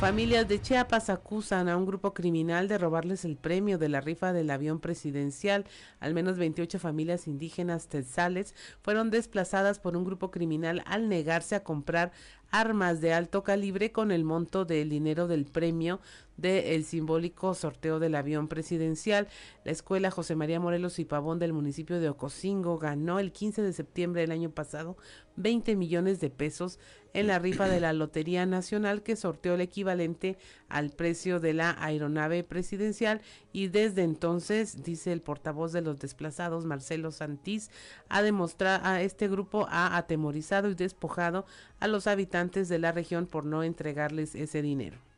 [0.00, 4.32] Familias de Chiapas acusan a un grupo criminal de robarles el premio de la rifa
[4.32, 5.66] del avión presidencial.
[6.00, 11.64] Al menos 28 familias indígenas tetzales fueron desplazadas por un grupo criminal al negarse a
[11.64, 12.12] comprar
[12.50, 16.00] armas de alto calibre con el monto del dinero del premio
[16.40, 19.28] del simbólico sorteo del avión presidencial.
[19.64, 23.72] La escuela José María Morelos y Pavón del municipio de Ocosingo ganó el 15 de
[23.72, 24.96] septiembre del año pasado
[25.36, 26.78] 20 millones de pesos
[27.12, 30.38] en la rifa de la Lotería Nacional que sorteó el equivalente
[30.68, 33.20] al precio de la aeronave presidencial
[33.52, 37.70] y desde entonces, dice el portavoz de los desplazados, Marcelo Santís,
[38.08, 41.46] ha demostrado a este grupo ha atemorizado y despojado
[41.80, 45.09] a los habitantes de la región por no entregarles ese dinero.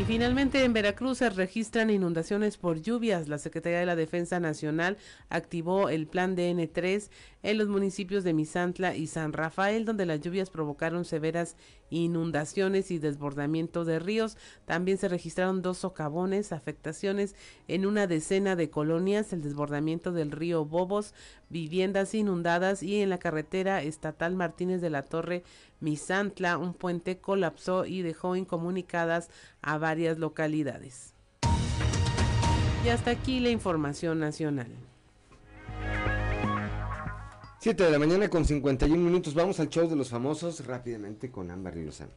[0.00, 3.28] Y finalmente en Veracruz se registran inundaciones por lluvias.
[3.28, 4.96] La Secretaría de la Defensa Nacional
[5.28, 7.10] activó el plan DN3
[7.42, 11.56] en los municipios de Misantla y San Rafael, donde las lluvias provocaron severas
[11.90, 14.36] inundaciones y desbordamiento de ríos.
[14.64, 17.34] También se registraron dos socavones, afectaciones
[17.68, 21.14] en una decena de colonias, el desbordamiento del río Bobos,
[21.48, 25.42] viviendas inundadas y en la carretera estatal Martínez de la Torre
[25.80, 29.30] Misantla, un puente colapsó y dejó incomunicadas
[29.62, 31.14] a varias localidades.
[32.84, 34.68] Y hasta aquí la información nacional.
[37.62, 39.34] 7 de la mañana con 51 minutos.
[39.34, 42.10] Vamos al show de los famosos rápidamente con Ámbar y Lozano.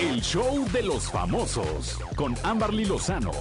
[0.00, 3.32] El show de los famosos con Amberly Lozano.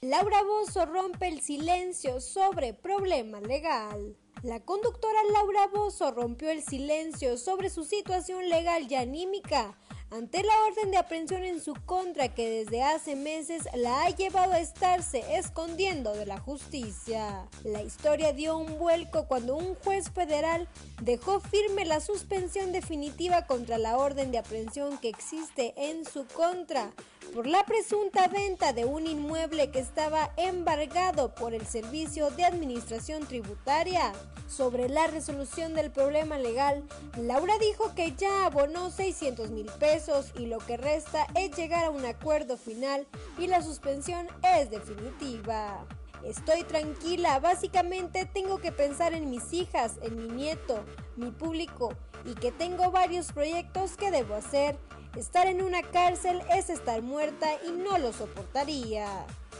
[0.00, 4.16] Laura Bozo rompe el silencio sobre problema legal.
[4.42, 9.78] La conductora Laura Bozo rompió el silencio sobre su situación legal y anímica
[10.12, 14.52] ante la orden de aprehensión en su contra que desde hace meses la ha llevado
[14.52, 17.48] a estarse escondiendo de la justicia.
[17.64, 20.68] La historia dio un vuelco cuando un juez federal
[21.00, 26.92] dejó firme la suspensión definitiva contra la orden de aprehensión que existe en su contra
[27.34, 33.26] por la presunta venta de un inmueble que estaba embargado por el Servicio de Administración
[33.26, 34.12] Tributaria.
[34.48, 36.82] Sobre la resolución del problema legal,
[37.16, 41.90] Laura dijo que ya abonó 600 mil pesos y lo que resta es llegar a
[41.90, 43.06] un acuerdo final
[43.38, 44.28] y la suspensión
[44.58, 45.86] es definitiva.
[46.24, 50.84] Estoy tranquila, básicamente tengo que pensar en mis hijas, en mi nieto,
[51.16, 51.94] mi público
[52.24, 54.76] y que tengo varios proyectos que debo hacer.
[55.16, 59.06] Estar en una cárcel es estar muerta y no lo soportaría.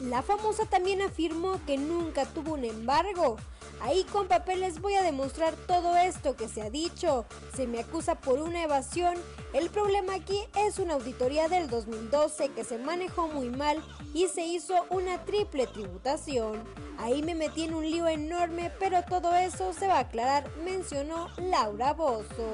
[0.00, 3.36] La famosa también afirmó que nunca tuvo un embargo.
[3.82, 7.26] Ahí con papeles voy a demostrar todo esto que se ha dicho.
[7.54, 9.14] Se me acusa por una evasión.
[9.52, 13.84] El problema aquí es una auditoría del 2012 que se manejó muy mal
[14.14, 16.64] y se hizo una triple tributación.
[16.98, 21.28] Ahí me metí en un lío enorme, pero todo eso se va a aclarar, mencionó
[21.36, 22.52] Laura Bozo.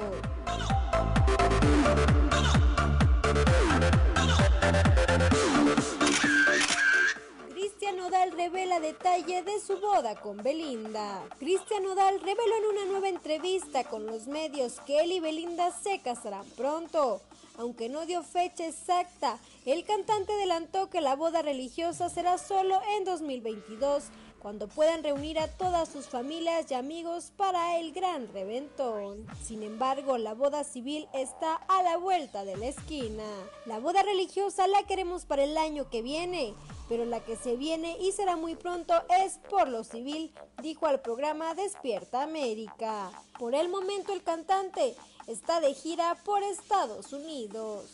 [7.89, 11.23] Cristian Nodal revela detalle de su boda con Belinda.
[11.39, 15.99] Cristian Nodal reveló en una nueva entrevista con los medios que él y Belinda se
[15.99, 17.19] casarán pronto.
[17.57, 23.05] Aunque no dio fecha exacta, el cantante adelantó que la boda religiosa será solo en
[23.05, 24.03] 2022
[24.39, 29.27] cuando puedan reunir a todas sus familias y amigos para el gran reventón.
[29.43, 33.23] Sin embargo, la boda civil está a la vuelta de la esquina.
[33.65, 36.53] La boda religiosa la queremos para el año que viene,
[36.87, 38.93] pero la que se viene y será muy pronto
[39.23, 43.11] es por lo civil, dijo al programa Despierta América.
[43.37, 44.95] Por el momento el cantante
[45.27, 47.85] está de gira por Estados Unidos.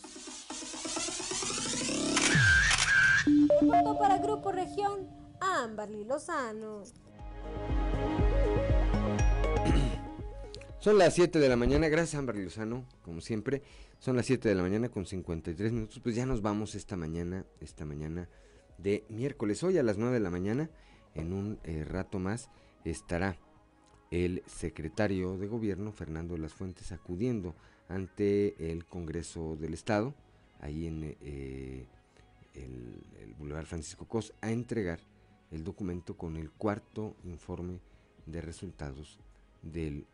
[3.60, 6.82] Reportó para Grupo Región Amberly Lozano.
[10.78, 13.62] Son las 7 de la mañana, gracias Amberly Lozano, como siempre.
[13.98, 17.44] Son las 7 de la mañana con 53 minutos, pues ya nos vamos esta mañana,
[17.60, 18.28] esta mañana
[18.78, 19.62] de miércoles.
[19.62, 20.70] Hoy a las 9 de la mañana,
[21.14, 22.50] en un eh, rato más,
[22.84, 23.36] estará
[24.10, 27.56] el secretario de gobierno, Fernando las Fuentes, acudiendo
[27.88, 30.14] ante el Congreso del Estado,
[30.60, 31.86] ahí en eh,
[32.54, 35.00] el, el Boulevard Francisco Cos, a entregar
[35.56, 37.80] el documento con el cuarto informe
[38.26, 39.18] de resultados
[39.62, 40.06] del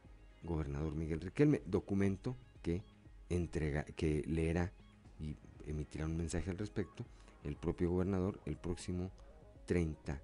[0.43, 2.83] gobernador Miguel Riquelme, documento que
[3.29, 4.73] entrega, que leerá
[5.21, 5.37] y
[5.67, 7.05] emitirá un mensaje al respecto
[7.45, 9.11] el propio gobernador el próximo
[9.67, 10.21] 30,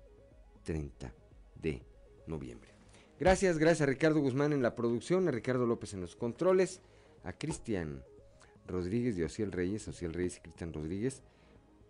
[0.64, 1.12] 30
[1.60, 1.82] de
[2.26, 2.70] noviembre.
[3.18, 6.80] Gracias, gracias a Ricardo Guzmán en la producción, a Ricardo López en los controles,
[7.24, 8.04] a Cristian
[8.68, 11.22] Rodríguez y Ociel Reyes, Ociel Reyes y Cristian Rodríguez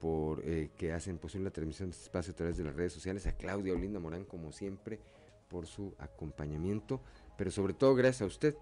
[0.01, 2.93] por eh, que hacen posible la transmisión de este espacio a través de las redes
[2.93, 5.01] sociales, a Claudia Olinda Morán, como siempre,
[5.49, 7.01] por su acompañamiento,
[7.37, 8.55] pero sobre todo gracias a usted,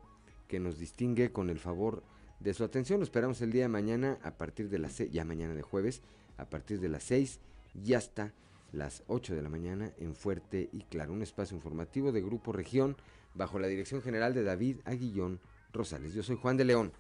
[0.49, 2.03] que nos distingue con el favor
[2.41, 3.01] de su atención.
[3.01, 6.03] Lo esperamos el día de mañana a partir de las 6, ya mañana de jueves,
[6.37, 7.41] a partir de las 6
[7.75, 8.33] y hasta
[8.73, 12.97] las 8 de la mañana en Fuerte y Claro, un espacio informativo de Grupo Región
[13.35, 15.41] bajo la dirección general de David Aguillón
[15.73, 16.15] Rosales.
[16.15, 16.93] Yo soy Juan de León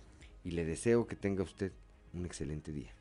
[0.44, 1.72] y le deseo que tenga usted
[2.12, 2.92] un excelente día.